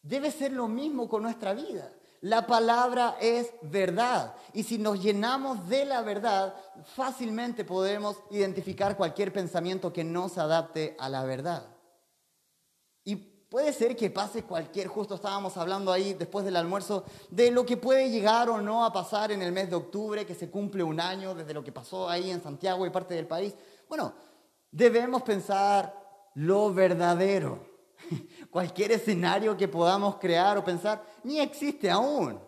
Debe 0.02 0.30
ser 0.30 0.52
lo 0.52 0.68
mismo 0.68 1.08
con 1.08 1.22
nuestra 1.22 1.54
vida. 1.54 1.90
La 2.20 2.46
palabra 2.46 3.16
es 3.20 3.52
verdad 3.62 4.36
y 4.52 4.62
si 4.64 4.78
nos 4.78 5.02
llenamos 5.02 5.68
de 5.68 5.86
la 5.86 6.02
verdad, 6.02 6.54
fácilmente 6.94 7.64
podemos 7.64 8.18
identificar 8.30 8.96
cualquier 8.96 9.32
pensamiento 9.32 9.92
que 9.92 10.04
no 10.04 10.28
se 10.28 10.40
adapte 10.40 10.94
a 11.00 11.08
la 11.08 11.24
verdad. 11.24 11.71
Puede 13.52 13.74
ser 13.74 13.94
que 13.94 14.08
pase 14.08 14.44
cualquier, 14.44 14.86
justo 14.88 15.16
estábamos 15.16 15.58
hablando 15.58 15.92
ahí 15.92 16.14
después 16.14 16.42
del 16.42 16.56
almuerzo, 16.56 17.04
de 17.28 17.50
lo 17.50 17.66
que 17.66 17.76
puede 17.76 18.08
llegar 18.08 18.48
o 18.48 18.62
no 18.62 18.82
a 18.82 18.94
pasar 18.94 19.30
en 19.30 19.42
el 19.42 19.52
mes 19.52 19.68
de 19.68 19.76
octubre, 19.76 20.24
que 20.24 20.34
se 20.34 20.48
cumple 20.48 20.82
un 20.82 20.98
año 20.98 21.34
desde 21.34 21.52
lo 21.52 21.62
que 21.62 21.70
pasó 21.70 22.08
ahí 22.08 22.30
en 22.30 22.42
Santiago 22.42 22.86
y 22.86 22.88
parte 22.88 23.12
del 23.12 23.26
país. 23.26 23.54
Bueno, 23.90 24.14
debemos 24.70 25.20
pensar 25.20 25.94
lo 26.34 26.72
verdadero. 26.72 27.58
Cualquier 28.50 28.92
escenario 28.92 29.54
que 29.54 29.68
podamos 29.68 30.16
crear 30.16 30.56
o 30.56 30.64
pensar 30.64 31.04
ni 31.22 31.38
existe 31.38 31.90
aún. 31.90 32.40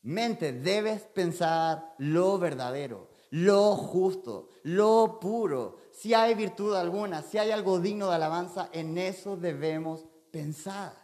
Mente, 0.00 0.52
debes 0.52 1.02
pensar 1.02 1.94
lo 1.98 2.38
verdadero, 2.38 3.08
lo 3.32 3.76
justo, 3.76 4.50
lo 4.64 5.18
puro, 5.18 5.78
si 5.90 6.12
hay 6.12 6.34
virtud 6.34 6.74
alguna, 6.74 7.22
si 7.22 7.38
hay 7.38 7.50
algo 7.50 7.80
digno 7.80 8.10
de 8.10 8.16
alabanza, 8.16 8.68
en 8.72 8.98
eso 8.98 9.38
debemos 9.38 10.04
pensar. 10.30 10.94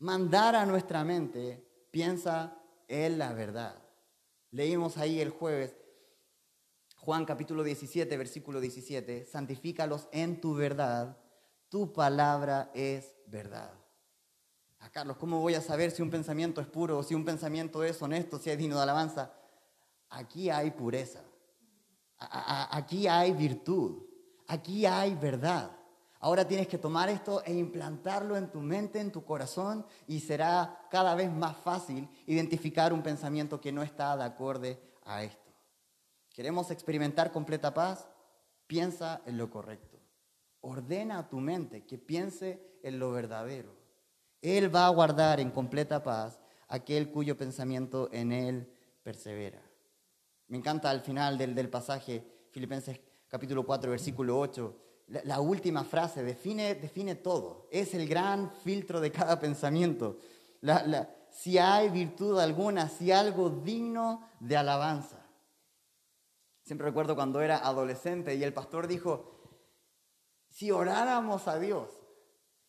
Mandar 0.00 0.54
a 0.54 0.66
nuestra 0.66 1.02
mente, 1.02 1.66
piensa 1.90 2.58
en 2.88 3.18
la 3.18 3.32
verdad. 3.32 3.82
Leímos 4.50 4.98
ahí 4.98 5.18
el 5.18 5.30
jueves, 5.30 5.74
Juan 6.98 7.24
capítulo 7.24 7.64
17, 7.64 8.14
versículo 8.18 8.60
17, 8.60 9.24
santifícalos 9.24 10.08
en 10.12 10.42
tu 10.42 10.54
verdad, 10.54 11.16
tu 11.70 11.94
palabra 11.94 12.70
es 12.74 13.16
verdad. 13.26 13.72
A 14.78 14.86
ah, 14.86 14.90
Carlos, 14.90 15.16
¿cómo 15.16 15.40
voy 15.40 15.54
a 15.54 15.62
saber 15.62 15.90
si 15.90 16.02
un 16.02 16.10
pensamiento 16.10 16.60
es 16.60 16.66
puro, 16.66 17.02
si 17.02 17.14
un 17.14 17.24
pensamiento 17.24 17.82
es 17.82 18.02
honesto, 18.02 18.38
si 18.38 18.50
es 18.50 18.58
digno 18.58 18.76
de 18.76 18.82
alabanza? 18.82 19.32
Aquí 20.12 20.50
hay 20.50 20.70
pureza 20.70 21.22
aquí 22.30 23.06
hay 23.08 23.32
virtud, 23.32 24.02
aquí 24.48 24.86
hay 24.86 25.14
verdad. 25.14 25.70
Ahora 26.20 26.46
tienes 26.46 26.68
que 26.68 26.78
tomar 26.78 27.08
esto 27.08 27.42
e 27.44 27.52
implantarlo 27.52 28.36
en 28.36 28.50
tu 28.50 28.60
mente, 28.60 29.00
en 29.00 29.10
tu 29.10 29.24
corazón, 29.24 29.84
y 30.06 30.20
será 30.20 30.86
cada 30.90 31.16
vez 31.16 31.32
más 31.32 31.56
fácil 31.56 32.08
identificar 32.26 32.92
un 32.92 33.02
pensamiento 33.02 33.60
que 33.60 33.72
no 33.72 33.82
está 33.82 34.16
de 34.16 34.24
acorde 34.24 34.80
a 35.04 35.24
esto. 35.24 35.50
¿Queremos 36.32 36.70
experimentar 36.70 37.32
completa 37.32 37.74
paz? 37.74 38.08
Piensa 38.68 39.20
en 39.26 39.36
lo 39.36 39.50
correcto. 39.50 39.98
Ordena 40.60 41.18
a 41.18 41.28
tu 41.28 41.38
mente 41.40 41.84
que 41.84 41.98
piense 41.98 42.78
en 42.84 43.00
lo 43.00 43.10
verdadero. 43.10 43.74
Él 44.40 44.74
va 44.74 44.86
a 44.86 44.90
guardar 44.90 45.40
en 45.40 45.50
completa 45.50 46.04
paz 46.04 46.40
aquel 46.68 47.10
cuyo 47.10 47.36
pensamiento 47.36 48.08
en 48.12 48.30
él 48.30 48.72
persevera. 49.02 49.60
Me 50.52 50.58
encanta 50.58 50.90
al 50.90 51.00
final 51.00 51.38
del, 51.38 51.70
pasaje, 51.70 52.22
Filipenses 52.50 53.00
capítulo 53.26 53.64
4, 53.64 53.90
versículo 53.90 54.38
8, 54.38 54.76
la, 55.24 55.40
última 55.40 55.82
frase 55.82 56.22
define, 56.22 56.74
define 56.74 57.14
todo. 57.14 57.68
Es 57.70 57.94
el 57.94 58.06
gran 58.06 58.50
filtro 58.50 59.00
de 59.00 59.10
cada 59.10 59.40
pensamiento. 59.40 60.18
si 61.30 61.56
hay 61.56 61.88
virtud 61.88 62.38
alguna, 62.38 62.90
si 62.90 63.10
algo 63.10 63.48
digno 63.48 64.28
de 64.40 64.58
alabanza. 64.58 65.24
Siempre 66.62 66.86
recuerdo 66.86 67.14
cuando 67.14 67.40
era 67.40 67.56
adolescente 67.56 68.34
y 68.34 68.44
el 68.44 68.52
pastor 68.52 68.86
dijo, 68.86 69.40
si 70.50 70.70
oráramos 70.70 71.48
a 71.48 71.58
Dios, 71.58 71.88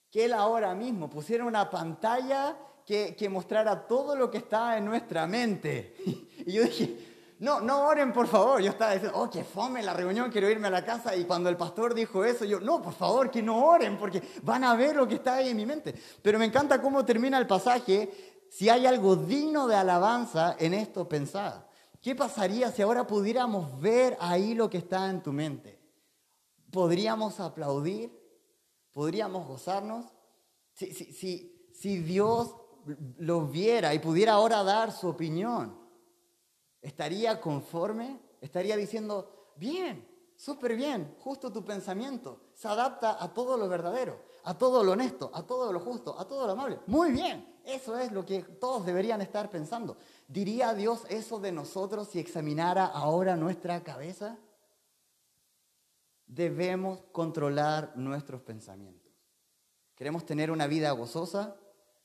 que 0.10 0.24
Él 0.24 0.32
ahora 0.32 0.74
mismo 0.74 1.10
pusiera 1.10 1.43
una 1.43 1.69
pantalla 1.69 2.58
que, 2.86 3.13
que 3.13 3.28
mostrara 3.28 3.86
todo 3.86 4.15
lo 4.15 4.32
que 4.32 4.38
está 4.38 4.78
en 4.78 4.86
nuestra 4.86 5.28
mente. 5.28 5.98
Y 6.46 6.52
yo 6.52 6.63
dije, 6.63 7.12
no, 7.43 7.60
no 7.60 7.88
oren, 7.88 8.13
por 8.13 8.25
favor. 8.27 8.62
Yo 8.62 8.71
estaba 8.71 8.93
diciendo, 8.93 9.19
oh, 9.19 9.29
qué 9.29 9.43
fome 9.43 9.84
la 9.84 9.93
reunión, 9.93 10.32
quiero 10.32 10.49
irme 10.49 10.69
a 10.69 10.71
la 10.71 10.86
casa. 10.86 11.13
Y 11.13 11.25
cuando 11.25 11.49
el 11.49 11.58
pastor 11.58 11.93
dijo 11.93 12.23
eso, 12.23 12.45
yo, 12.45 12.62
no, 12.62 12.82
por 12.82 12.93
favor, 12.93 13.29
que 13.29 13.41
no 13.43 13.65
oren, 13.65 13.97
porque 13.97 14.23
van 14.43 14.63
a 14.63 14.73
ver 14.75 14.95
lo 14.95 15.06
que 15.06 15.15
está 15.15 15.36
ahí 15.36 15.49
en 15.49 15.58
mi 15.58 15.65
mente. 15.65 15.93
Pero 16.21 16.39
me 16.39 16.45
encanta 16.45 16.82
cómo 16.82 17.03
termina 17.03 17.38
el 17.38 17.45
pasaje. 17.45 18.45
Si 18.49 18.69
hay 18.69 18.86
algo 18.86 19.17
digno 19.17 19.67
de 19.67 19.75
alabanza 19.75 20.56
en 20.58 20.73
esto, 20.73 21.10
pensad. 21.10 21.65
¿Qué 22.01 22.15
pasaría 22.15 22.71
si 22.71 22.82
ahora 22.82 23.06
pudiéramos 23.06 23.77
ver 23.82 24.15
ahí 24.21 24.53
lo 24.53 24.69
que 24.69 24.77
está 24.77 25.10
en 25.10 25.21
tu 25.21 25.34
mente? 25.34 25.82
¿Podríamos 26.71 27.41
aplaudir? 27.41 28.10
¿Podríamos 28.93 29.45
gozarnos? 29.45 30.06
Si, 30.71 30.93
si, 30.93 31.67
si 31.75 31.97
Dios 31.97 32.56
lo 33.17 33.47
viera 33.47 33.93
y 33.93 33.99
pudiera 33.99 34.32
ahora 34.32 34.63
dar 34.63 34.93
su 34.93 35.10
opinión 35.10 35.83
estaría 36.84 37.41
conforme, 37.41 38.19
estaría 38.41 38.78
diciendo, 38.78 39.54
bien, 39.56 40.08
súper 40.36 40.76
bien, 40.76 41.15
justo 41.19 41.52
tu 41.52 41.63
pensamiento, 41.63 42.41
se 42.54 42.67
adapta 42.67 43.24
a 43.24 43.34
todo 43.34 43.58
lo 43.58 43.67
verdadero, 43.69 44.22
a 44.43 44.58
todo 44.58 44.84
lo 44.84 44.91
honesto, 44.91 45.32
a 45.34 45.43
todo 45.48 45.72
lo 45.72 45.80
justo, 45.80 46.19
a 46.19 46.28
todo 46.28 46.46
lo 46.46 46.54
amable. 46.54 46.80
Muy 46.86 47.12
bien, 47.12 47.60
eso 47.63 47.98
es 47.98 48.12
lo 48.12 48.26
que 48.26 48.43
todos 48.43 48.86
deberían 48.86 49.22
estar 49.22 49.50
pensando. 49.50 49.98
¿Diría 50.28 50.74
Dios 50.74 51.06
eso 51.10 51.39
de 51.39 51.54
nosotros 51.54 52.10
si 52.10 52.19
examinara 52.19 52.86
ahora 52.86 53.38
nuestra 53.38 53.82
cabeza? 53.82 54.38
Debemos 56.26 57.02
controlar 57.12 57.93
nuestros 57.96 58.41
pensamientos. 58.41 59.13
¿Queremos 59.96 60.26
tener 60.26 60.52
una 60.52 60.67
vida 60.67 60.91
gozosa? 60.91 61.56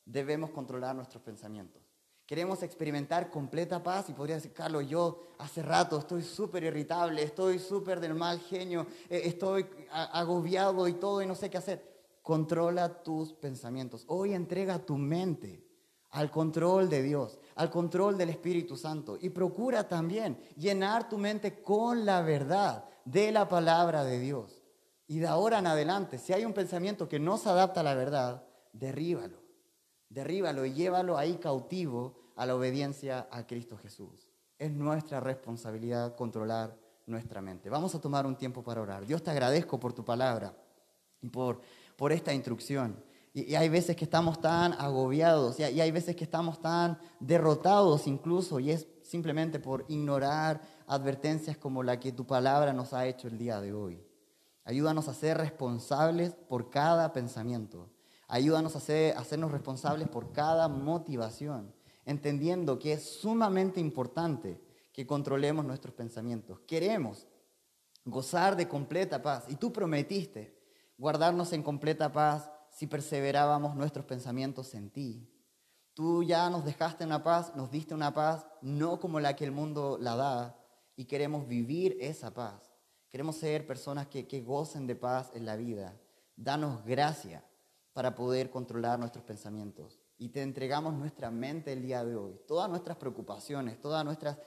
Debemos 0.05 0.51
controlar 0.51 0.95
nuestros 0.95 1.23
pensamientos. 1.23 1.88
Queremos 2.29 2.63
experimentar 2.63 3.31
completa 3.31 3.83
paz 3.83 4.11
y 4.11 4.13
podría 4.13 4.35
decir, 4.35 4.53
Carlos, 4.53 4.87
yo 4.87 5.29
hace 5.39 5.63
rato 5.63 5.99
estoy 5.99 6.23
súper 6.23 6.63
irritable, 6.63 7.23
estoy 7.23 7.59
súper 7.59 8.01
del 8.01 8.13
mal 8.13 8.39
genio, 8.39 8.87
eh, 9.09 9.23
estoy 9.25 9.65
agobiado 9.91 10.87
y 10.89 10.93
todo 10.93 11.23
y 11.23 11.27
no 11.27 11.35
sé 11.35 11.49
qué 11.49 11.57
hacer. 11.57 12.03
Controla 12.21 13.03
tus 13.03 13.33
pensamientos. 13.33 14.05
Hoy 14.09 14.35
entrega 14.35 14.79
tu 14.79 14.99
mente 14.99 15.65
al 16.11 16.31
control 16.31 16.91
de 16.91 17.03
Dios, 17.03 17.39
al 17.55 17.71
control 17.71 18.19
del 18.19 18.29
Espíritu 18.29 18.77
Santo 18.77 19.17
y 19.19 19.31
procura 19.31 19.89
también 19.89 20.39
llenar 20.55 21.09
tu 21.09 21.17
mente 21.17 21.63
con 21.63 22.05
la 22.05 22.21
verdad 22.21 22.85
de 23.07 23.33
la 23.33 23.49
palabra 23.49 24.05
de 24.05 24.21
Dios. 24.21 24.63
Y 25.07 25.21
de 25.21 25.29
ahora 25.29 25.61
en 25.61 25.67
adelante, 25.67 26.19
si 26.19 26.35
hay 26.35 26.45
un 26.45 26.53
pensamiento 26.53 27.09
que 27.09 27.19
no 27.19 27.39
se 27.39 27.49
adapta 27.49 27.81
a 27.81 27.85
la 27.85 27.95
verdad, 27.95 28.45
derríbalo 28.75 29.49
derríbalo 30.09 30.65
y 30.65 30.73
llévalo 30.73 31.19
ahí 31.19 31.37
cautivo 31.37 32.18
a 32.39 32.47
la 32.47 32.55
obediencia 32.55 33.27
a 33.33 33.47
Cristo 33.47 33.77
Jesús. 33.77 34.31
Es 34.59 34.71
nuestra 34.71 35.19
responsabilidad 35.19 36.15
controlar 36.15 36.79
nuestra 37.05 37.43
mente. 37.43 37.69
Vamos 37.69 37.97
a 37.97 38.01
tomar 38.01 38.27
un 38.27 38.37
tiempo 38.37 38.63
para 38.63 38.81
orar. 38.81 39.05
Dios 39.05 39.25
te 39.25 39.31
agradezco 39.31 39.81
por 39.81 39.93
tu 39.93 40.05
palabra 40.05 40.57
y 41.21 41.29
por, 41.29 41.61
por 41.97 42.13
esta 42.13 42.33
instrucción. 42.33 43.03
Y, 43.35 43.57
hay 43.57 43.69
veces 43.69 43.97
que 43.97 44.05
estamos 44.05 44.41
tan 44.41 44.73
agobiados 44.75 45.59
y, 45.59 45.65
hay 45.65 45.91
veces 45.91 46.15
que 46.15 46.23
estamos 46.23 46.63
tan 46.63 46.99
derrotados 47.19 48.07
incluso 48.07 48.61
y 48.61 48.71
es 48.71 48.87
simplemente 49.03 49.59
por 49.59 49.85
ignorar 49.89 50.61
advertencias 50.87 51.57
como 51.57 51.83
la 51.83 51.99
que 51.99 52.13
tu 52.13 52.25
palabra 52.25 52.73
nos 52.73 52.93
ha 52.93 53.07
hecho 53.07 53.27
el 53.27 53.37
día 53.37 53.61
de 53.61 53.73
hoy. 53.73 54.01
Ayúdanos 54.65 55.09
a 55.09 55.15
ser 55.15 55.39
responsables 55.39 56.35
por 56.49 56.71
cada 56.71 57.13
pensamiento. 57.13 57.91
Ayúdanos 58.29 58.77
a, 58.77 58.81
ser, 58.81 59.17
a 59.17 59.21
hacernos 59.21 59.51
responsables 59.51 60.09
por 60.09 60.31
cada 60.33 60.69
motivación, 60.69 61.73
entendiendo 62.09 62.79
que 62.79 62.95
es 62.95 63.21
sumamente 63.21 63.81
importante 63.81 64.59
que 64.95 65.07
controlemos 65.07 65.63
nuestros 65.67 65.95
pensamientos. 65.95 66.59
Queremos 66.61 67.27
gozar 68.03 68.57
de 68.57 68.67
completa 68.67 69.21
paz 69.21 69.45
y 69.49 69.57
tú 69.57 69.71
prometiste 69.75 70.59
guardarnos 70.97 71.53
en 71.53 71.63
completa 71.63 72.11
paz 72.11 72.51
si 72.71 72.87
perseverábamos 72.87 73.77
nuestros 73.77 74.07
pensamientos 74.07 74.73
en 74.75 74.91
ti. 74.91 75.31
Tú 75.93 76.23
ya 76.23 76.49
nos 76.49 76.65
dejaste 76.65 77.05
una 77.05 77.23
paz, 77.23 77.55
nos 77.55 77.71
diste 77.71 77.93
una 77.93 78.15
paz, 78.15 78.47
no 78.63 78.99
como 79.01 79.21
la 79.21 79.37
que 79.37 79.45
el 79.45 79.53
mundo 79.53 79.99
la 80.01 80.17
da, 80.17 80.59
y 80.97 81.05
queremos 81.05 81.47
vivir 81.47 81.99
esa 82.01 82.33
paz. 82.33 82.73
Queremos 83.11 83.37
ser 83.37 83.67
personas 83.67 84.07
que, 84.07 84.27
que 84.27 84.41
gocen 84.41 84.87
de 84.87 84.97
paz 84.97 85.31
en 85.35 85.45
la 85.45 85.57
vida. 85.57 86.01
Danos 86.37 86.83
gracia 86.87 87.45
para 87.93 88.15
poder 88.15 88.49
controlar 88.49 88.99
nuestros 88.99 89.25
pensamientos. 89.25 90.01
Y 90.19 90.31
te 90.31 90.43
entregamos 90.43 90.95
nuestra 90.95 91.31
mente 91.31 91.73
el 91.73 91.83
día 91.83 92.05
de 92.05 92.17
hoy. 92.17 92.41
Todas 92.47 92.69
nuestras 92.69 92.97
preocupaciones, 92.97 93.81
todas 93.81 94.05
nuestras, 94.05 94.39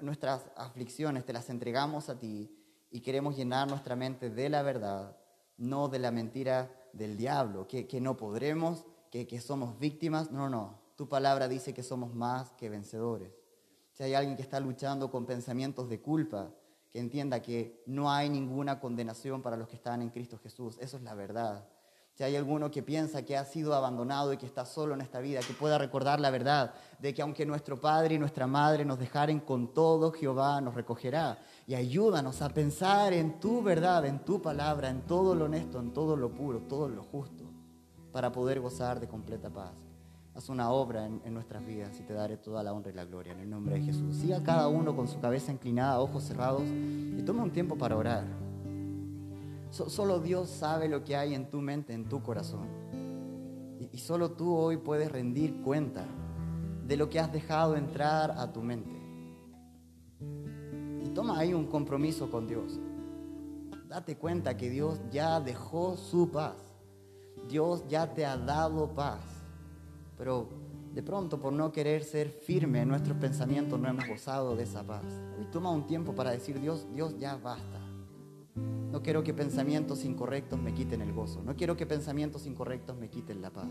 nuestras 0.00 0.50
aflicciones, 0.56 1.24
te 1.24 1.32
las 1.32 1.48
entregamos 1.50 2.08
a 2.08 2.18
ti 2.18 2.52
y 2.90 3.00
queremos 3.00 3.36
llenar 3.36 3.68
nuestra 3.68 3.94
mente 3.94 4.28
de 4.28 4.48
la 4.48 4.62
verdad, 4.62 5.16
no 5.56 5.88
de 5.88 6.00
la 6.00 6.10
mentira 6.10 6.70
del 6.92 7.16
diablo, 7.16 7.68
que, 7.68 7.86
que 7.86 8.00
no 8.00 8.16
podremos, 8.16 8.84
que, 9.10 9.26
que 9.26 9.40
somos 9.40 9.78
víctimas. 9.78 10.32
No, 10.32 10.48
no, 10.48 10.80
tu 10.96 11.08
palabra 11.08 11.46
dice 11.46 11.72
que 11.72 11.84
somos 11.84 12.12
más 12.12 12.50
que 12.54 12.68
vencedores. 12.68 13.32
Si 13.92 14.02
hay 14.02 14.14
alguien 14.14 14.36
que 14.36 14.42
está 14.42 14.58
luchando 14.58 15.10
con 15.10 15.26
pensamientos 15.26 15.88
de 15.88 16.00
culpa, 16.00 16.50
que 16.90 16.98
entienda 16.98 17.40
que 17.42 17.82
no 17.86 18.10
hay 18.10 18.28
ninguna 18.30 18.80
condenación 18.80 19.42
para 19.42 19.56
los 19.56 19.68
que 19.68 19.76
están 19.76 20.02
en 20.02 20.10
Cristo 20.10 20.38
Jesús. 20.38 20.78
Eso 20.80 20.96
es 20.96 21.02
la 21.02 21.14
verdad. 21.14 21.68
Si 22.18 22.24
hay 22.24 22.34
alguno 22.34 22.68
que 22.68 22.82
piensa 22.82 23.22
que 23.22 23.36
ha 23.36 23.44
sido 23.44 23.76
abandonado 23.76 24.32
y 24.32 24.38
que 24.38 24.46
está 24.46 24.66
solo 24.66 24.92
en 24.92 25.02
esta 25.02 25.20
vida, 25.20 25.38
que 25.38 25.52
pueda 25.52 25.78
recordar 25.78 26.18
la 26.18 26.30
verdad 26.30 26.74
de 26.98 27.14
que 27.14 27.22
aunque 27.22 27.46
nuestro 27.46 27.80
padre 27.80 28.16
y 28.16 28.18
nuestra 28.18 28.48
madre 28.48 28.84
nos 28.84 28.98
dejaren 28.98 29.38
con 29.38 29.72
todo, 29.72 30.10
Jehová 30.10 30.60
nos 30.60 30.74
recogerá. 30.74 31.38
Y 31.68 31.76
ayúdanos 31.76 32.42
a 32.42 32.48
pensar 32.48 33.12
en 33.12 33.38
tu 33.38 33.62
verdad, 33.62 34.04
en 34.04 34.18
tu 34.24 34.42
palabra, 34.42 34.90
en 34.90 35.02
todo 35.02 35.32
lo 35.36 35.44
honesto, 35.44 35.78
en 35.78 35.92
todo 35.92 36.16
lo 36.16 36.34
puro, 36.34 36.58
todo 36.62 36.88
lo 36.88 37.04
justo, 37.04 37.44
para 38.10 38.32
poder 38.32 38.58
gozar 38.58 38.98
de 38.98 39.06
completa 39.06 39.48
paz. 39.48 39.70
Haz 40.34 40.48
una 40.48 40.72
obra 40.72 41.06
en, 41.06 41.32
nuestras 41.32 41.64
vidas 41.64 42.00
y 42.00 42.02
te 42.02 42.14
daré 42.14 42.36
toda 42.36 42.64
la 42.64 42.72
honra 42.72 42.90
y 42.90 42.94
la 42.94 43.04
gloria 43.04 43.32
en 43.32 43.38
el 43.38 43.48
nombre 43.48 43.76
de 43.76 43.82
Jesús. 43.82 44.16
Siga 44.16 44.42
cada 44.42 44.66
uno 44.66 44.96
con 44.96 45.06
su 45.06 45.20
cabeza 45.20 45.52
inclinada, 45.52 46.00
ojos 46.00 46.24
cerrados 46.24 46.64
y 46.64 47.22
toma 47.22 47.44
un 47.44 47.52
tiempo 47.52 47.78
para 47.78 47.96
orar 47.96 48.47
solo 49.70 50.20
Dios 50.20 50.48
sabe 50.48 50.88
lo 50.88 51.04
que 51.04 51.16
hay 51.16 51.34
en 51.34 51.50
tu 51.50 51.60
mente, 51.60 51.92
en 51.92 52.08
tu 52.08 52.22
corazón. 52.22 52.68
Y, 53.78 53.90
y 53.92 53.98
solo 53.98 54.32
tú 54.32 54.54
hoy 54.54 54.76
puedes 54.76 55.10
rendir 55.10 55.62
cuenta 55.62 56.04
de 56.86 56.96
lo 56.96 57.10
que 57.10 57.20
has 57.20 57.32
dejado 57.32 57.76
entrar 57.76 58.30
a 58.32 58.52
tu 58.52 58.62
mente. 58.62 58.98
Y 61.04 61.08
toma 61.10 61.38
ahí 61.38 61.52
un 61.52 61.66
compromiso 61.66 62.30
con 62.30 62.46
Dios. 62.46 62.78
Date 63.88 64.16
cuenta 64.16 64.56
que 64.56 64.70
Dios 64.70 65.00
ya 65.10 65.40
dejó 65.40 65.96
su 65.96 66.30
paz. 66.30 66.56
Dios 67.48 67.84
ya 67.88 68.12
te 68.12 68.26
ha 68.26 68.36
dado 68.36 68.88
paz. 68.94 69.20
Pero 70.16 70.48
de 70.92 71.02
pronto 71.02 71.38
por 71.38 71.52
no 71.52 71.70
querer 71.70 72.02
ser 72.04 72.28
firme 72.28 72.82
en 72.82 72.88
nuestros 72.88 73.16
pensamientos 73.18 73.78
no 73.78 73.88
hemos 73.88 74.08
gozado 74.08 74.56
de 74.56 74.64
esa 74.64 74.82
paz. 74.82 75.04
Hoy 75.38 75.46
toma 75.52 75.70
un 75.70 75.86
tiempo 75.86 76.14
para 76.14 76.30
decir, 76.30 76.60
Dios, 76.60 76.86
Dios 76.92 77.18
ya 77.18 77.36
basta. 77.36 77.77
No 78.98 79.04
quiero 79.04 79.22
que 79.22 79.32
pensamientos 79.32 80.04
incorrectos 80.04 80.60
me 80.60 80.74
quiten 80.74 81.00
el 81.02 81.12
gozo. 81.12 81.40
No 81.44 81.54
quiero 81.54 81.76
que 81.76 81.86
pensamientos 81.86 82.46
incorrectos 82.46 82.96
me 82.96 83.08
quiten 83.08 83.40
la 83.40 83.50
paz. 83.50 83.68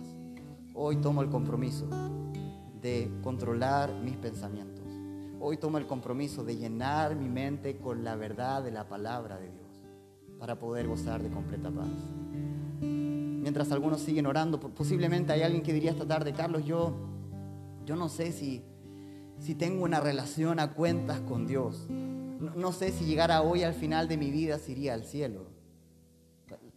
Hoy 0.74 0.96
tomo 1.02 1.22
el 1.22 1.28
compromiso 1.28 1.86
de 2.82 3.12
controlar 3.22 3.94
mis 3.94 4.16
pensamientos. 4.16 4.86
Hoy 5.42 5.58
tomo 5.58 5.80
el 5.80 5.86
compromiso 5.86 6.46
de 6.46 6.56
llenar 6.56 7.18
mi 7.18 7.28
mente 7.28 7.76
con 7.76 8.06
la 8.06 8.16
verdad 8.16 8.64
de 8.64 8.72
la 8.72 8.88
palabra 8.88 9.38
de 9.38 9.52
Dios 9.52 9.84
para 10.40 10.58
poder 10.60 10.88
gozar 10.88 11.22
de 11.22 11.30
completa 11.30 11.72
paz. 11.72 11.90
Mientras 12.80 13.70
algunos 13.74 14.00
siguen 14.00 14.28
orando, 14.28 14.62
posiblemente 14.62 15.34
hay 15.34 15.42
alguien 15.42 15.62
que 15.62 15.74
diría 15.74 15.92
esta 15.92 16.08
tarde, 16.08 16.32
Carlos, 16.32 16.64
yo, 16.64 16.96
yo 17.86 17.98
no 17.98 18.08
sé 18.08 18.32
si, 18.32 18.64
si 19.40 19.56
tengo 19.56 19.84
una 19.84 20.00
relación 20.00 20.62
a 20.62 20.72
cuentas 20.74 21.20
con 21.20 21.48
Dios. 21.48 21.86
No, 22.40 22.72
sé 22.72 22.92
si 22.92 23.06
llegara 23.06 23.42
hoy 23.42 23.64
al 23.64 23.74
final 23.74 24.08
de 24.08 24.18
mi 24.18 24.32
vida 24.32 24.60
si 24.60 24.74
iría 24.74 24.94
al 24.94 25.04
cielo. 25.04 25.46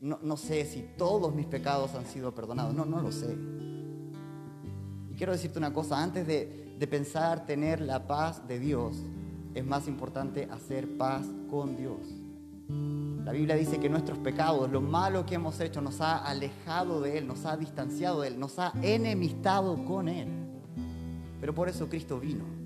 No, 0.00 0.36
sé 0.36 0.64
si 0.64 0.82
todos 0.96 1.34
mis 1.34 1.46
pecados 1.46 1.94
han 1.94 2.06
sido 2.06 2.34
perdonados. 2.34 2.74
No, 2.74 2.86
no 2.86 3.00
lo 3.02 3.12
sé. 3.12 3.36
Y 5.10 5.14
quiero 5.14 5.32
decirte 5.32 5.58
una 5.58 5.72
cosa, 5.72 6.02
antes 6.02 6.26
de, 6.26 6.74
de 6.78 6.86
pensar 6.86 7.44
tener 7.44 7.80
la 7.82 8.06
paz 8.06 8.46
de 8.48 8.58
Dios, 8.58 8.96
es 9.54 9.66
más 9.66 9.88
importante 9.88 10.48
hacer 10.50 10.96
paz 10.96 11.26
con 11.50 11.76
Dios. 11.76 12.00
La 13.24 13.32
Biblia 13.32 13.56
dice 13.56 13.78
que 13.78 13.90
nuestros 13.90 14.18
pecados, 14.18 14.70
lo 14.70 14.80
malo 14.80 15.26
que 15.26 15.34
hemos 15.34 15.60
hecho, 15.60 15.82
nos 15.82 16.00
ha 16.00 16.16
alejado 16.16 17.02
de 17.02 17.18
Él, 17.18 17.26
nos 17.26 17.44
ha 17.44 17.56
distanciado 17.56 18.22
de 18.22 18.28
Él, 18.28 18.40
nos 18.40 18.58
ha 18.58 18.72
enemistado 18.80 19.84
con 19.84 20.08
Él. 20.08 20.28
Pero 21.40 21.54
por 21.54 21.68
eso 21.68 21.88
Cristo 21.88 22.18
vino 22.18 22.59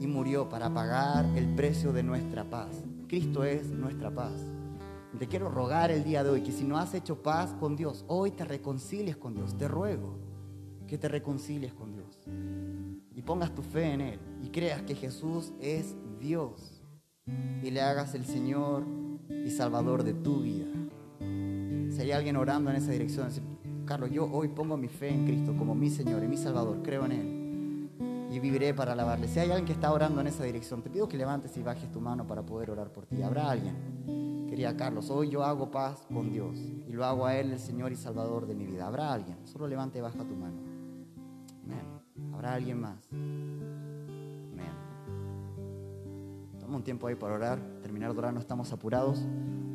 y 0.00 0.06
murió 0.06 0.48
para 0.48 0.72
pagar 0.72 1.26
el 1.36 1.54
precio 1.54 1.92
de 1.92 2.02
nuestra 2.02 2.44
paz. 2.44 2.84
Cristo 3.08 3.44
es 3.44 3.68
nuestra 3.68 4.10
paz. 4.10 4.32
Te 5.18 5.26
quiero 5.26 5.48
rogar 5.50 5.90
el 5.90 6.04
día 6.04 6.22
de 6.22 6.30
hoy 6.30 6.42
que 6.42 6.52
si 6.52 6.64
no 6.64 6.78
has 6.78 6.94
hecho 6.94 7.22
paz 7.22 7.54
con 7.58 7.76
Dios, 7.76 8.04
hoy 8.06 8.30
te 8.30 8.44
reconcilies 8.44 9.16
con 9.16 9.34
Dios. 9.34 9.56
Te 9.56 9.66
ruego 9.66 10.18
que 10.86 10.98
te 10.98 11.08
reconcilies 11.08 11.74
con 11.74 11.92
Dios 11.92 12.18
y 13.14 13.22
pongas 13.22 13.54
tu 13.54 13.62
fe 13.62 13.92
en 13.92 14.00
Él 14.00 14.20
y 14.42 14.48
creas 14.48 14.82
que 14.82 14.94
Jesús 14.94 15.52
es 15.60 15.96
Dios 16.20 16.82
y 17.62 17.70
le 17.70 17.80
hagas 17.80 18.14
el 18.14 18.24
Señor 18.24 18.84
y 19.28 19.50
Salvador 19.50 20.04
de 20.04 20.14
tu 20.14 20.42
vida. 20.42 20.66
Si 21.90 22.00
hay 22.00 22.12
alguien 22.12 22.36
orando 22.36 22.70
en 22.70 22.76
esa 22.76 22.92
dirección, 22.92 23.28
Carlos, 23.84 24.10
yo 24.10 24.30
hoy 24.30 24.48
pongo 24.48 24.76
mi 24.76 24.88
fe 24.88 25.08
en 25.08 25.26
Cristo 25.26 25.54
como 25.56 25.74
mi 25.74 25.90
Señor 25.90 26.22
y 26.22 26.28
mi 26.28 26.36
Salvador, 26.36 26.80
creo 26.82 27.04
en 27.06 27.12
Él 27.12 27.37
y 28.30 28.38
viviré 28.38 28.74
para 28.74 28.92
alabarle. 28.92 29.28
Si 29.28 29.38
hay 29.38 29.50
alguien 29.50 29.66
que 29.66 29.72
está 29.72 29.92
orando 29.92 30.20
en 30.20 30.26
esa 30.26 30.44
dirección, 30.44 30.82
te 30.82 30.90
pido 30.90 31.08
que 31.08 31.16
levantes 31.16 31.56
y 31.56 31.62
bajes 31.62 31.90
tu 31.90 32.00
mano 32.00 32.26
para 32.26 32.42
poder 32.42 32.70
orar 32.70 32.92
por 32.92 33.06
ti. 33.06 33.22
Habrá 33.22 33.50
alguien. 33.50 34.46
Quería 34.48 34.76
Carlos, 34.76 35.10
hoy 35.10 35.28
yo 35.30 35.44
hago 35.44 35.70
paz 35.70 36.06
con 36.12 36.30
Dios 36.30 36.58
y 36.58 36.92
lo 36.92 37.04
hago 37.04 37.26
a 37.26 37.36
Él, 37.36 37.52
el 37.52 37.58
Señor 37.58 37.92
y 37.92 37.96
Salvador 37.96 38.46
de 38.46 38.54
mi 38.54 38.66
vida. 38.66 38.86
Habrá 38.86 39.12
alguien. 39.12 39.36
Solo 39.44 39.66
levante 39.68 39.98
y 39.98 40.00
baja 40.00 40.24
tu 40.24 40.34
mano. 40.34 40.56
Amén. 41.64 42.34
Habrá 42.34 42.54
alguien 42.54 42.80
más. 42.80 43.08
Amén. 43.12 44.72
Toma 46.58 46.76
un 46.76 46.82
tiempo 46.82 47.06
ahí 47.06 47.14
para 47.14 47.34
orar. 47.34 47.58
Terminar 47.82 48.12
de 48.12 48.18
orar, 48.18 48.32
no 48.32 48.40
estamos 48.40 48.72
apurados. 48.72 49.20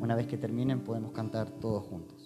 Una 0.00 0.14
vez 0.14 0.26
que 0.26 0.36
terminen, 0.36 0.80
podemos 0.80 1.12
cantar 1.12 1.50
todos 1.50 1.84
juntos. 1.84 2.23